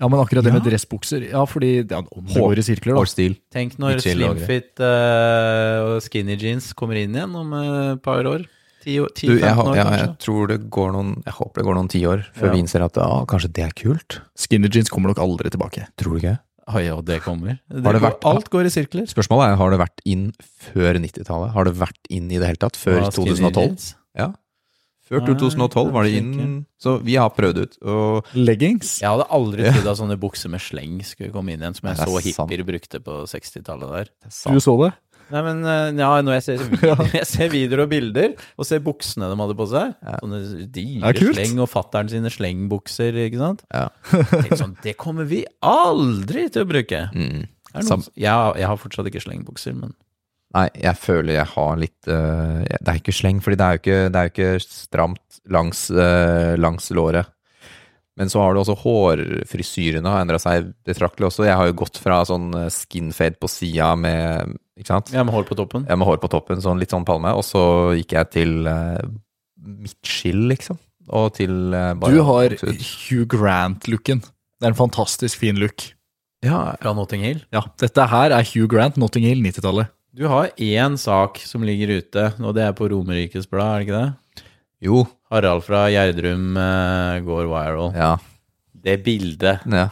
[0.00, 3.02] Ja, men akkurat det med dressbukser Ja, fordi ja, det går i sirkler, da.
[3.04, 3.36] Hårstil.
[3.54, 8.48] Tenk når slimfit og skinny jeans kommer inn igjen om et par år.
[8.86, 11.88] 10 Du, jeg, år, ja, jeg tror det går noen Jeg håper det går noen
[11.90, 12.52] tiår før Ja.
[12.54, 14.20] vi innser at ah, kanskje det er kult.
[14.38, 15.88] Skinny jeans kommer nok aldri tilbake.
[15.98, 16.36] Tror du ikke?
[16.66, 17.60] Oi, ja, det kommer.
[17.70, 19.06] Det det vært, går, alt går i sirkler.
[19.06, 20.24] Spørsmålet er har det vært inn
[20.72, 21.52] før 90-tallet.
[21.54, 23.92] Har det vært inn i det hele tatt før 2012?
[24.18, 24.32] Ja.
[25.06, 26.56] Før 2012 var det inn.
[26.82, 27.76] Så vi har prøvd ut.
[27.86, 28.96] Og Leggings?
[28.98, 32.00] Jeg hadde aldri trodd at sånne bukser med sleng skulle komme inn igjen, som jeg
[32.00, 34.10] så er hippier brukte på 60-tallet der.
[34.26, 34.90] er Du så det?
[35.34, 36.64] Nei, men eh, ja, når jeg ser,
[37.18, 39.92] jeg ser videoer og bilder, og ser buksene de hadde på seg.
[40.22, 40.40] Sånne
[40.74, 43.66] dyre sleng, og fattern sine slengbukser, ikke sant?
[43.74, 43.88] Ja.
[44.54, 47.06] Sånn, det kommer vi aldri til å bruke.
[47.16, 47.46] Mm.
[47.76, 49.96] Noen, jeg, jeg har fortsatt ikke slengbukser, men
[50.54, 53.80] Nei, jeg føler jeg har litt uh, Det er ikke sleng, fordi det er jo
[53.82, 57.28] ikke, det er jo ikke stramt langs, uh, langs låret.
[58.16, 61.44] Men så har du også hårfrisyrene har endra seg betraktelig også.
[61.44, 65.12] Jeg har jo gått fra sånn skinfade på sida med Ikke sant?
[65.14, 65.86] jeg med hår på toppen.
[65.88, 67.62] Jeg med hår på toppen, sånn litt sånn palme, og så
[67.96, 69.00] gikk jeg til uh,
[69.56, 70.78] midtskill, liksom.
[71.16, 72.56] Og til uh, bare Du har.
[72.60, 74.20] Hugh Grant-looken.
[74.20, 75.88] Det er en fantastisk fin look.
[76.44, 77.40] Ja, Fra Notting Hill.
[77.54, 79.92] Ja, dette her er Hugh Grant, Notting Hill, 90-tallet.
[80.16, 83.86] Du har én sak som ligger ute, og det er på Romerikes Blad, er det
[83.86, 84.44] ikke det?
[84.86, 85.04] jo.
[85.32, 87.94] Harald fra Gjerdrum uh, går viral.
[87.96, 88.12] Ja.
[88.86, 89.88] Det bildet ja.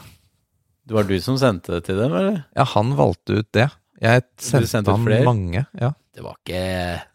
[0.85, 2.45] Det var du som sendte det til dem, eller?
[2.55, 3.67] Ja, han valgte ut det.
[4.03, 5.27] Jeg sendte, sendte han flere?
[5.27, 5.65] mange.
[5.79, 5.93] Ja.
[6.15, 6.63] Det var ikke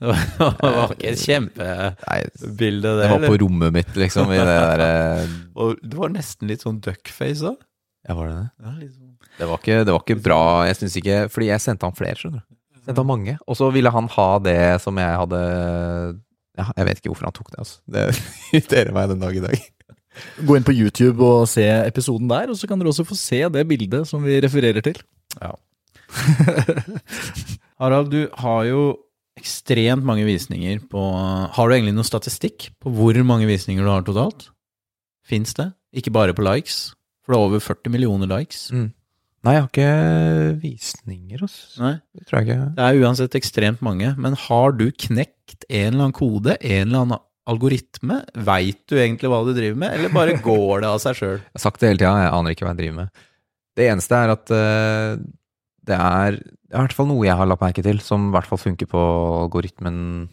[0.60, 3.04] Det var ikke et kjempebilde, det.
[3.04, 3.42] det var på eller?
[3.44, 7.60] rommet mitt, liksom, i det der, Og du var nesten litt sånn duckface òg.
[8.08, 8.48] Ja, var det det?
[8.64, 9.16] Ja, sånn.
[9.40, 10.42] Det var ikke, det var ikke bra.
[10.68, 12.48] Jeg syns ikke Fordi jeg sendte han flere, skjønner du.
[12.80, 13.36] Sendte han mange.
[13.46, 15.42] Og så ville han ha det som jeg hadde
[16.60, 17.80] Ja, jeg vet ikke hvorfor han tok det, altså.
[17.88, 18.06] Det
[18.56, 19.68] irriterer meg den dag i dag.
[20.44, 23.44] Gå inn på YouTube og se episoden der, og så kan dere også få se
[23.54, 25.00] det bildet som vi refererer til.
[27.80, 28.84] Harald, du har jo
[29.40, 31.02] ekstremt mange visninger på
[31.56, 34.50] Har du egentlig noe statistikk på hvor mange visninger du har totalt?
[35.30, 35.70] Fins det?
[35.96, 36.90] Ikke bare på likes?
[37.24, 38.68] For det er over 40 millioner likes.
[38.74, 41.80] Nei, jeg har ikke visninger, altså.
[41.80, 42.70] Nei, Det tror jeg ikke.
[42.76, 44.12] Det er uansett ekstremt mange.
[44.20, 48.20] Men har du knekt en eller annen kode, en eller annen algoritme?
[48.50, 51.38] Veit du egentlig hva du driver med, eller bare går det av seg sjøl?
[51.40, 53.26] Jeg har sagt det hele tida, jeg aner ikke hva jeg driver med.
[53.80, 55.24] Det eneste er at eh,
[55.90, 58.62] det er i hvert fall noe jeg har lagt merke til, som i hvert fall
[58.62, 59.02] funker på
[59.46, 60.30] algoritmen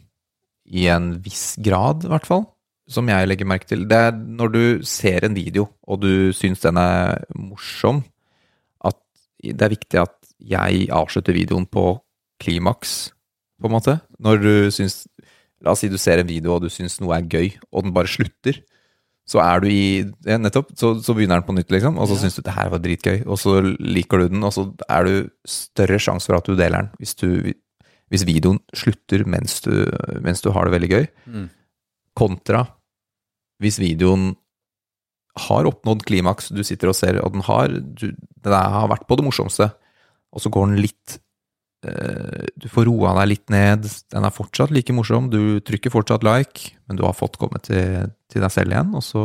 [0.66, 2.44] i en viss grad, i hvert fall.
[2.90, 3.86] Som jeg legger merke til.
[3.88, 8.04] Det er når du ser en video, og du syns den er morsom,
[8.84, 8.98] at
[9.42, 11.96] det er viktig at jeg avslutter videoen på
[12.42, 13.10] klimaks,
[13.56, 13.98] på en måte.
[14.20, 15.04] Når du syns
[15.64, 17.94] La oss si du ser en video, og du syns noe er gøy, og den
[17.96, 18.58] bare slutter
[19.26, 21.96] så er du i ja, Nettopp, så, så begynner den på nytt, liksom.
[21.98, 22.20] Og så Ja.
[22.24, 25.30] syns du det her var dritgøy, og så liker du den, og så er du
[25.50, 27.52] større sjanse for at du deler den hvis, du,
[28.12, 29.72] hvis videoen slutter mens du,
[30.22, 31.48] mens du har det veldig gøy, Mm.
[32.16, 32.66] kontra
[33.62, 34.36] hvis videoen
[35.48, 39.16] har oppnådd klimaks, du sitter og ser, og den har, du, den har vært på
[39.18, 39.70] det morsomste,
[40.32, 41.18] og så går den litt
[41.82, 46.72] Du får roa deg litt ned, den er fortsatt like morsom, du trykker fortsatt like,
[46.88, 49.22] men du har fått komme til, til deg selv igjen, og så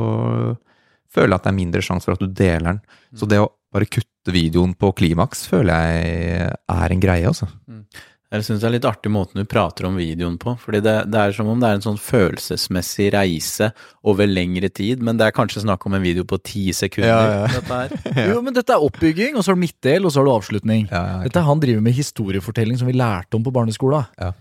[1.11, 2.81] føler jeg at det er mindre sjanse for at du deler den.
[3.17, 7.47] Så det å bare kutte videoen på klimaks føler jeg er en greie, altså.
[8.31, 10.53] Jeg syns det er litt artig måten du prater om videoen på.
[10.61, 13.71] Fordi det, det er som om det er en sånn følelsesmessig reise
[14.07, 17.11] over lengre tid, men det er kanskje snakk om en video på ti sekunder.
[17.11, 17.49] Ja, ja.
[17.57, 18.29] Dette her.
[18.31, 20.87] Jo, men dette er oppbygging, og så har du midtdel, og så har du avslutning.
[20.87, 24.07] Ja, ja, Dette er Han driver med historiefortelling som vi lærte om på barneskolen.
[24.15, 24.31] Ja.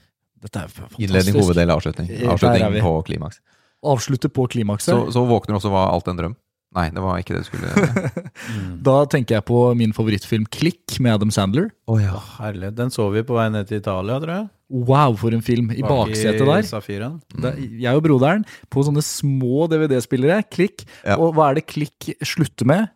[0.41, 1.03] Dette er fantastisk.
[1.03, 2.12] Innledning, hoveddel, avslutning.
[2.30, 3.43] Avslutning på klimaks.
[3.91, 4.95] Avslutte på klimakset.
[4.95, 6.38] Så, så våkner også hva alt en drøm.
[6.77, 8.21] Nei, det var ikke det du skulle
[8.87, 11.66] Da tenker jeg på min favorittfilm Klikk med Adam Sandler.
[11.91, 12.14] Oh, ja.
[12.14, 12.77] Å, herlighet.
[12.79, 14.47] Den så vi på vei ned til Italia, tror jeg.
[14.71, 15.73] Wow, for en film!
[15.75, 17.11] I Bak baksetet der.
[17.35, 17.49] Mm.
[17.51, 20.45] Er jeg og broderen på sånne små DVD-spillere.
[20.47, 20.85] Klikk.
[21.03, 21.18] Ja.
[21.18, 22.87] Og hva er det Klikk slutter med?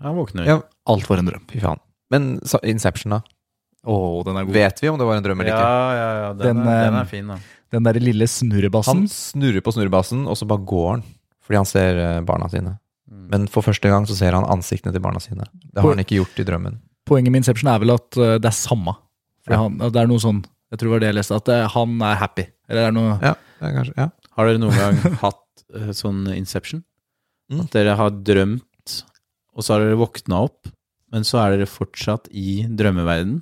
[0.00, 0.48] Han våkner.
[0.48, 0.56] Ja.
[0.88, 1.44] Alt var en drøm.
[1.52, 1.84] Fy faen.
[2.08, 3.20] Men så- Inception, da?
[3.84, 4.56] Oh, den er god.
[4.56, 5.68] Vet vi om det var en drøm eller ikke?
[6.00, 6.32] ja, ja.
[6.32, 7.38] Den, Den, er, den eh, er fin, da.
[7.76, 9.04] Den derre lille snurrebassen.
[9.04, 11.04] Han snurrer på snurrebassen, og så bare går han.
[11.44, 12.78] Fordi han ser eh, barna sine.
[13.08, 15.46] Men for første gang så ser han ansiktene til barna sine.
[15.64, 16.78] Det har han ikke gjort i drømmen.
[17.08, 18.92] Poenget med Inception er vel at uh, det er samme.
[19.46, 19.62] For Ja.
[19.64, 21.94] han, det er noe sånn Jeg tror det var det jeg leste, at uh, han
[22.04, 22.44] er happy.
[22.68, 24.08] Eller det er noe Ja, det er kanskje, ja.
[24.36, 26.82] Har dere noen gang hatt eh, sånn Inception?
[27.50, 27.62] Mm.
[27.64, 28.96] At dere har drømt,
[29.56, 30.68] og så har dere våkna opp,
[31.10, 33.38] men så er dere fortsatt i drømmeverden?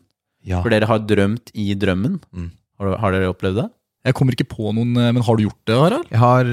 [0.47, 0.61] ja.
[0.63, 2.21] For dere har drømt i drømmen?
[2.31, 2.51] Mm.
[2.79, 3.67] Har, har dere opplevd det?
[4.07, 6.07] Jeg kommer ikke på noen Men har du gjort det, Harald?
[6.15, 6.51] Jeg har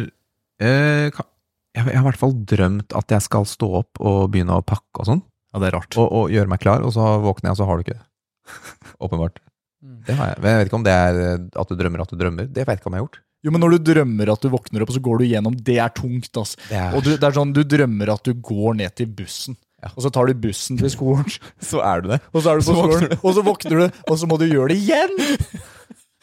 [0.65, 1.27] eh, ka-
[1.73, 4.65] jeg, jeg har i hvert fall drømt at jeg skal stå opp og begynne å
[4.65, 5.23] pakke og sånn.
[5.53, 5.97] Ja, det er rart.
[6.01, 8.05] Og, og gjøre meg klar, og så våkner jeg, og så har du ikke det.
[9.05, 9.41] Åpenbart.
[9.83, 9.97] Mm.
[10.07, 10.39] Det har jeg.
[10.41, 12.47] Men jeg vet ikke om det er eh, at du drømmer at du drømmer.
[12.49, 13.19] Det vet jeg ikke om jeg har gjort.
[13.43, 15.75] Jo, men når du drømmer at du våkner opp, og så går du gjennom Det
[15.83, 16.53] er tungt, ass.
[16.69, 19.57] Det er- Og du, det er sånn, du drømmer at du går ned til bussen.
[19.97, 21.27] Og så tar du bussen til skolen,
[21.69, 22.21] Så er du det.
[22.31, 24.37] og så er du på Så våkner skolen, og så våkner du, og så må
[24.39, 25.17] du gjøre det igjen!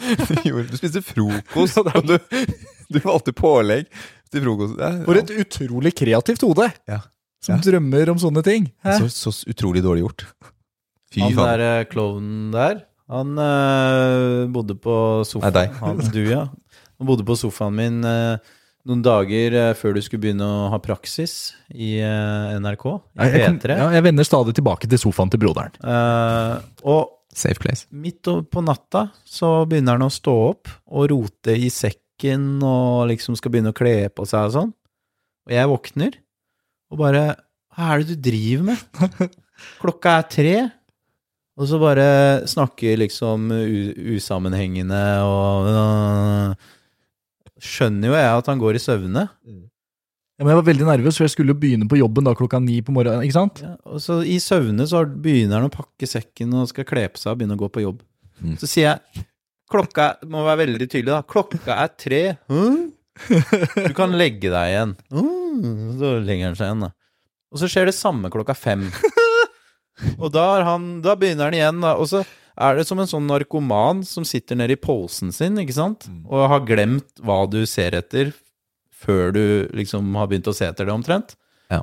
[0.01, 2.15] Du spiste frokost, og du,
[2.89, 3.85] du valgte pålegg
[4.31, 4.77] til frokost.
[4.79, 5.05] Ja, ja.
[5.09, 7.01] For et utrolig kreativt hode Ja.
[7.43, 7.61] som Ja.
[7.65, 8.71] drømmer om sånne ting.
[8.85, 10.27] Så, så utrolig dårlig gjort.
[11.11, 11.47] Fy Han faen.
[11.59, 15.53] der eh, klovnen der, han øh, bodde på sofaen.
[15.53, 15.77] Nei, deg.
[15.83, 16.45] Han, du, ja.
[17.01, 18.37] Han bodde på sofaen min øh,
[18.87, 22.85] noen dager før du skulle begynne å ha praksis i NRK,
[23.19, 23.77] i Jeg, jeg, kom- P3.
[23.83, 25.75] ja, jeg vender stadig tilbake til sofaen til broderen.
[25.85, 27.85] Uh, og Safe place.
[27.93, 31.69] midt på natta så begynner han å stå opp og rote i
[32.21, 34.75] sekken og liksom skal begynne å kle på seg og sånn.
[35.49, 36.21] Og jeg våkner
[36.91, 37.37] og bare
[37.71, 39.31] Hva er det du driver med?
[39.81, 40.55] Klokka er tre.
[41.57, 43.51] Og så bare snakker liksom
[44.17, 46.55] usammenhengende og øh,
[47.61, 49.27] Skjønner jo jeg at han går i søvne.
[49.45, 52.57] Ja, men jeg var veldig nervøs, for jeg skulle jo begynne på jobben da klokka
[52.65, 53.27] ni på morgenen.
[53.27, 53.61] ikke sant?
[53.61, 57.21] Ja, og så i søvne så begynner han å pakke sekken og skal kle på
[57.21, 58.01] seg og begynne å gå på jobb.
[58.41, 58.55] Mm.
[58.57, 59.27] Så sier jeg
[59.71, 61.21] Klokka må være veldig tydelig, da.
[61.31, 62.23] Klokka er tre.
[63.87, 64.95] Du kan legge deg igjen.
[66.01, 66.93] Så legger han seg igjen, da.
[67.51, 68.85] Og så skjer det samme klokka fem.
[70.17, 71.95] Og da, er han, da begynner han igjen, da.
[72.01, 72.23] Og så
[72.61, 76.07] er det som en sånn narkoman som sitter nede i posen sin, ikke sant?
[76.27, 78.33] Og har glemt hva du ser etter,
[79.01, 79.43] før du
[79.77, 81.37] liksom har begynt å se etter det, omtrent.
[81.71, 81.83] Ja.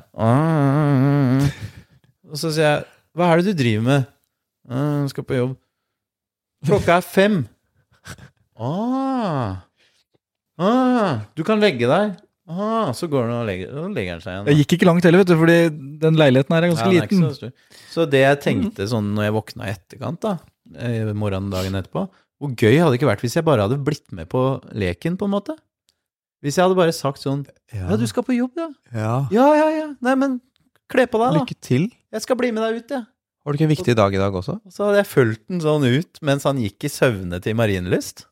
[2.28, 2.86] Og så sier jeg,
[3.16, 4.08] hva er det du driver med?
[4.68, 5.54] «Ah, Jeg skal på jobb.
[6.68, 7.38] Klokka er fem.
[8.58, 9.62] Ah.
[10.58, 12.16] Ah, du kan legge deg.
[12.48, 14.44] Ah, så går den og legger, og legger den seg igjen.
[14.46, 14.52] da.
[14.54, 15.56] Jeg gikk ikke langt heller, vet du, fordi
[16.02, 17.28] den leiligheten her er Ja, ganske den er ikke liten.
[17.28, 17.82] så, stor.
[17.92, 20.32] så det jeg tenkte sånn når jeg våkna i etterkant, da,
[20.80, 22.06] eh, morgenen dagen etterpå
[22.40, 24.42] Hvor gøy hadde det ikke vært hvis jeg bare hadde blitt med på
[24.72, 25.56] leken, på en måte?
[26.40, 27.44] Hvis jeg hadde bare sagt sånn
[27.74, 28.68] Ja, du skal på jobb, ja.
[28.94, 29.14] Ja.
[29.34, 29.86] Ja, ja, ja.
[30.00, 30.40] Nei, men
[30.88, 31.42] kle på deg, da.
[31.42, 31.90] Lykke til.
[32.14, 33.04] Jeg skal bli med deg ut, jeg.
[33.44, 34.56] Har du ikke en viktig dag i dag også?
[34.64, 38.24] Og så hadde jeg fulgt den sånn ut mens han gikk i søvne til Marienlyst.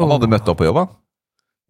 [0.00, 0.92] Han hadde møtt opp på jobb, han.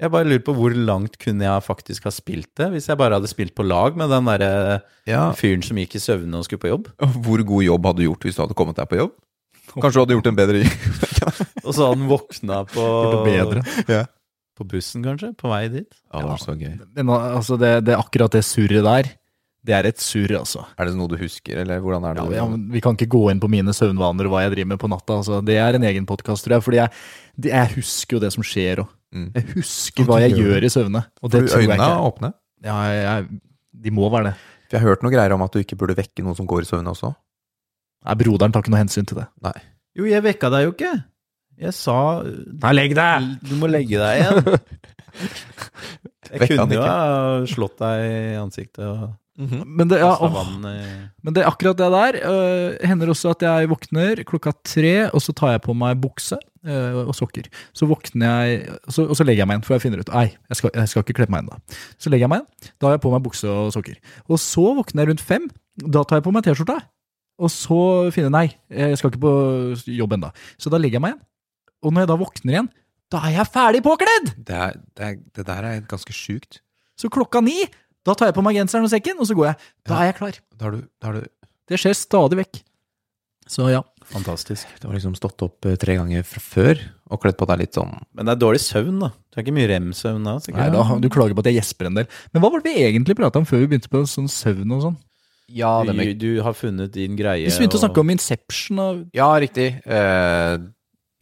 [0.02, 3.18] Jeg bare lurer på hvor langt kunne jeg faktisk ha spilt det, hvis jeg bare
[3.20, 5.28] hadde spilt på lag med den derre Ja.
[5.38, 6.88] fyren som gikk i søvne og skulle på jobb.
[7.26, 9.12] Hvor god jobb hadde du gjort hvis du hadde kommet deg på jobb?
[9.76, 10.88] Kanskje du hadde gjort en bedre jobb?
[11.66, 12.86] Og så hadde han våkna på,
[13.28, 13.62] bedre.
[13.86, 14.02] Ja.
[14.58, 15.86] på bussen, kanskje, på vei dit.
[16.10, 16.74] Ja, det var så gøy.
[16.98, 19.12] Men altså, det, det akkurat det surret der,
[19.62, 20.64] det er et surr, altså.
[20.74, 22.24] Er det noe du husker, eller hvordan er det?
[22.34, 24.80] Ja, ja, vi kan ikke gå inn på mine søvnvaner og hva jeg driver med
[24.82, 25.20] på natta.
[25.20, 25.38] Altså.
[25.46, 26.64] Det er en egen podkast, tror jeg.
[26.66, 26.90] Fordi jeg,
[27.38, 28.90] det, jeg husker jo det som skjer, òg.
[29.12, 29.28] Mm.
[29.36, 31.04] jeg husker hva jeg gjør i søvne.
[31.20, 32.08] Og det tror jeg øynene ikke.
[32.08, 32.32] åpne?
[32.64, 33.40] Ja, jeg, jeg,
[33.84, 34.34] de må være det.
[34.66, 36.64] For jeg har hørt noe greier om at du ikke burde vekke noen som går
[36.64, 37.12] i søvne også.
[38.02, 39.28] Nei, Broderen tar ikke noe hensyn til det.
[39.46, 39.54] Nei.
[39.94, 40.94] Jo, jeg vekka deg jo ikke.
[41.62, 43.30] Jeg sa Nei, legg deg!
[43.46, 44.42] Du må legge deg igjen.
[46.32, 51.40] Jeg kunne jo ha slått deg i ansiktet og Men det, ja, åh, men det
[51.40, 52.18] er akkurat det der.
[52.20, 56.36] Uh, hender også at jeg våkner klokka tre, og så tar jeg på meg bukse
[56.36, 57.48] uh, og sokker.
[57.72, 60.12] Så våkner jeg, og så, og så legger jeg meg igjen, for jeg finner ut
[60.12, 61.78] Nei, jeg skal, jeg skal ikke kle på meg ennå.
[61.96, 62.74] Så legger jeg meg igjen.
[62.76, 63.96] Da har jeg på meg bukse og sokker.
[64.28, 65.48] Og så våkner jeg rundt fem.
[65.80, 66.78] Da tar jeg på meg T-skjorta.
[67.42, 67.80] Og så
[68.12, 68.46] finner jeg Nei,
[68.84, 69.36] jeg skal ikke på
[69.96, 70.32] jobb ennå.
[70.60, 71.24] Så da legger jeg meg igjen.
[71.82, 72.68] Og når jeg da våkner igjen,
[73.12, 74.34] da er jeg ferdig påkledd!
[74.36, 76.60] Det, er, det, er, det der er ganske sjukt.
[77.00, 77.56] Så klokka ni,
[78.07, 79.57] da tar jeg på meg genseren og sekken, og så går jeg.
[79.88, 80.38] Da er jeg klar.
[80.59, 81.26] Da har du, da er du
[81.70, 82.62] Det skjer stadig vekk.
[83.53, 83.82] Så ja.
[84.12, 84.66] Fantastisk.
[84.80, 86.80] Du har liksom stått opp eh, tre ganger fra før
[87.12, 89.09] og kledd på deg litt sånn Men det er dårlig søvn, da.
[89.30, 90.34] Du har ikke mye rem-søvn da.
[90.42, 90.61] sikkert.
[90.62, 92.09] Nei, da, du klager på at jeg gjesper en del.
[92.32, 94.84] Men hva var det vi egentlig prata om før vi begynte på sånn søvn og
[94.86, 94.96] sånn?
[95.53, 97.44] Ja, du, du har funnet din greie.
[97.44, 99.68] Vi begynte å snakke om Inception og Ja, riktig.
[99.84, 100.55] Eh,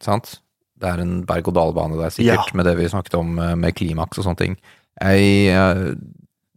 [0.04, 0.36] sant?
[0.80, 2.56] Det er en berg-og-dal-bane der, sikkert, Ja.
[2.56, 4.54] med det vi snakket om eh, med klimaks og sånne ting.
[5.00, 5.82] Jeg, eh,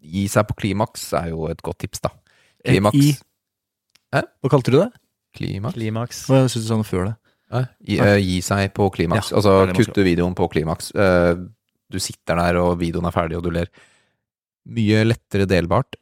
[0.03, 2.11] gi seg på klimaks er jo et godt tips, da.
[2.63, 3.15] Klimaks I-
[4.13, 4.91] Hva kalte du det?
[5.33, 5.77] Klimaks?
[5.77, 6.21] Klimaks.
[6.29, 7.15] Hva jeg synes du sa noe før det?
[7.85, 9.31] Gi, uh, gi seg på klimaks.
[9.31, 10.91] Ja, altså kutte videoen på klimaks.
[10.97, 11.47] Uh,
[11.89, 13.69] du sitter der, og videoen er ferdig, og du ler.
[14.73, 15.97] Mye lettere delbart,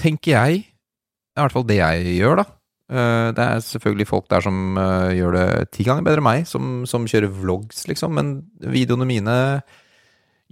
[0.00, 0.64] tenker jeg.
[0.66, 2.44] Det er i hvert fall det jeg gjør, da.
[2.92, 6.42] Eh, det er selvfølgelig folk der som eh, gjør det ti ganger bedre enn meg,
[6.50, 8.12] som, som kjører vlogs, liksom.
[8.18, 9.36] Men videoene mine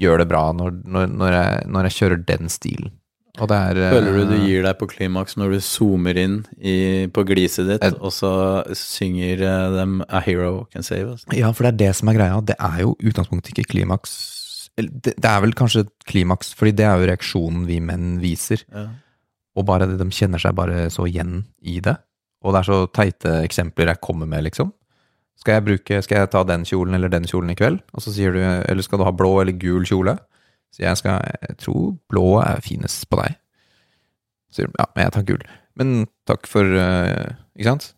[0.01, 2.97] gjør det bra når, når, når, jeg, når jeg kjører den stilen.
[3.41, 7.23] Er eh, Føler du du gir deg på klimaks når du zoomer inn i, på
[7.29, 8.33] gliset ditt, Et- og så
[8.77, 11.25] synger eh, dem 'A Hero Can Save Us'?
[11.33, 12.41] Ja, for det er det som er greia.
[12.45, 14.19] Det er jo utgangspunktet ikke klimaks
[14.77, 18.63] det, det er vel kanskje klimaks, fordi det er jo reaksjonen vi menn viser.
[18.73, 18.87] Ja.
[19.59, 21.97] Og bare det, de kjenner seg bare så igjen i det.
[22.45, 24.73] Og det er så teite eksempler jeg kommer med, liksom.
[25.41, 27.81] Skal jeg, bruke, skal jeg ta den kjolen eller den kjolen i kveld?
[27.97, 30.19] Og så sier du eller skal du ha blå eller gul kjole?
[30.71, 33.39] Så jeg skal Jeg tror blå er finest på deg.
[34.51, 35.47] Så sier du ja, men jeg tar gul.
[35.81, 35.95] Men
[36.29, 37.95] takk for uh, Ikke sant?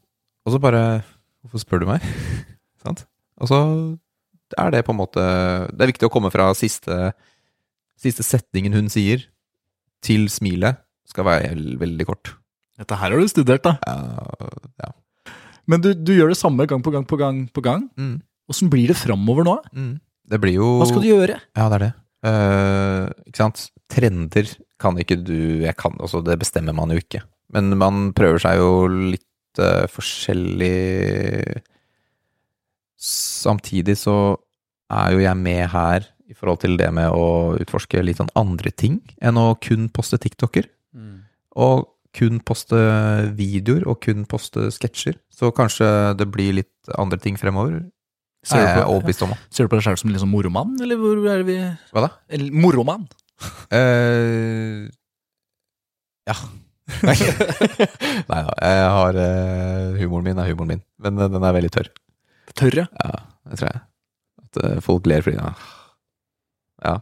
[0.46, 1.02] Og så bare
[1.42, 2.06] Hvorfor spør du meg?
[2.84, 3.04] sant?
[3.42, 3.58] Og så
[4.58, 5.22] er det på en måte
[5.72, 7.10] Det er viktig å komme fra siste,
[7.98, 9.26] siste setningen hun sier,
[10.02, 10.78] til smilet
[11.08, 12.32] skal være veldig kort.
[12.78, 13.76] Dette her har du studert, da.
[13.86, 14.90] Ja, ja.
[15.70, 17.86] Men du, du gjør det samme gang på gang på gang på gang.
[17.98, 18.16] Mm,
[18.50, 19.58] Åssen blir det framover nå?
[19.72, 19.92] mm.
[20.32, 21.34] Det blir jo Hva skal du gjøre?
[21.58, 21.92] Ja, det er det.
[22.22, 23.64] Uh, ikke sant?
[23.90, 24.48] Trender
[24.80, 27.20] kan ikke du Jeg kan altså, det bestemmer man jo ikke.
[27.52, 31.58] Men man prøver seg jo litt uh, forskjellig
[33.02, 34.16] Samtidig så
[34.92, 38.70] er jo jeg med her i forhold til det med å utforske litt sånn andre
[38.70, 40.68] ting enn å kun poste TikToker.
[41.58, 42.78] Og kun poste
[43.38, 45.16] videoer og kun poste sketsjer.
[45.32, 45.88] Så kanskje
[46.18, 47.80] det blir litt andre ting fremover.
[48.44, 49.32] Ser er du på, overbevist om.
[49.54, 51.60] ser du på deg selv som liksom moromann, eller hvor er vi
[51.94, 52.10] Hva da?
[52.26, 53.04] eller, Moromann?
[53.70, 54.88] Eh,
[56.26, 56.34] ja.
[57.06, 61.70] Nei da, jeg har eh, Humoren min er humoren min, men eh, den er veldig
[61.78, 61.92] tørr.
[62.58, 63.82] Tørr, Ja, Ja, det tror jeg.
[64.42, 65.54] At eh, folk ler fordi ja.
[66.82, 66.96] ja.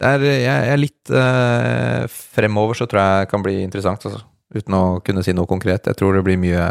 [0.00, 4.24] Det er, jeg er litt eh, Fremover så tror jeg kan bli interessant, altså.
[4.54, 5.86] Uten å kunne si noe konkret.
[5.86, 6.64] Jeg tror det blir mye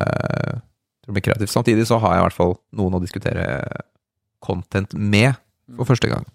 [1.09, 1.49] det blir kreativt.
[1.49, 3.45] Samtidig så har jeg i hvert fall noen å diskutere
[4.45, 5.33] content med
[5.73, 6.27] for første gang.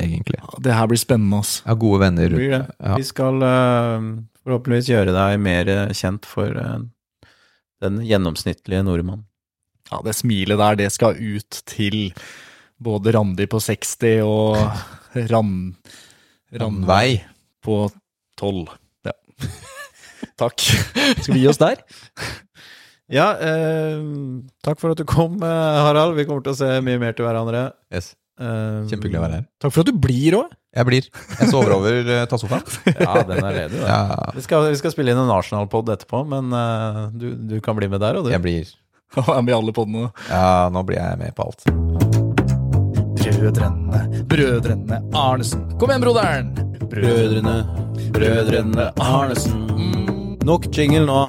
[0.00, 0.38] Egentlig.
[0.64, 1.58] Det her blir spennende, ass.
[1.60, 2.62] Jeg har gode venner Det blir det.
[2.78, 2.94] Ja.
[2.96, 4.06] Vi skal eh,
[4.40, 6.78] forhåpentligvis gjøre deg mer eh, kjent for eh,
[7.84, 9.26] den gjennomsnittlige nordmann.
[9.90, 12.14] Ja, det smilet der, det skal ut til
[12.82, 14.56] både Randi på 60 og
[15.34, 15.52] Ran...
[16.52, 17.20] Randvei
[17.64, 17.76] på
[18.40, 18.72] 12.
[19.08, 19.14] Ja.
[20.40, 20.60] Takk.
[21.22, 21.82] Skal vi gi oss der?
[23.12, 23.98] Ja, eh,
[24.64, 26.14] takk for at du kom, eh, Harald.
[26.16, 27.66] Vi kommer til å se mye mer til hverandre.
[27.92, 28.14] Yes.
[28.40, 29.44] Eh, Kjempehyggelig å være her.
[29.60, 30.54] Takk for at du blir òg.
[30.72, 31.08] Jeg blir.
[31.36, 32.64] Jeg sover over uh, tassofaen.
[33.04, 33.82] Ja, den er ledig.
[33.84, 33.98] Ja,
[34.32, 37.90] Vi, skal, vi skal spille inn en Arsenal-pod etterpå, men uh, du, du kan bli
[37.92, 38.32] med der, og du.
[38.32, 38.72] jeg blir.
[39.20, 40.08] Er med i alle podene.
[40.30, 41.68] Ja, nå blir jeg med på alt.
[43.20, 44.00] Brødrene,
[44.32, 45.68] brødrene Arnesen.
[45.76, 46.54] Kom igjen, broderen!
[46.88, 47.58] Brødrene,
[48.16, 50.01] brødrene Arnesen.
[50.44, 51.28] Nok jingle nå.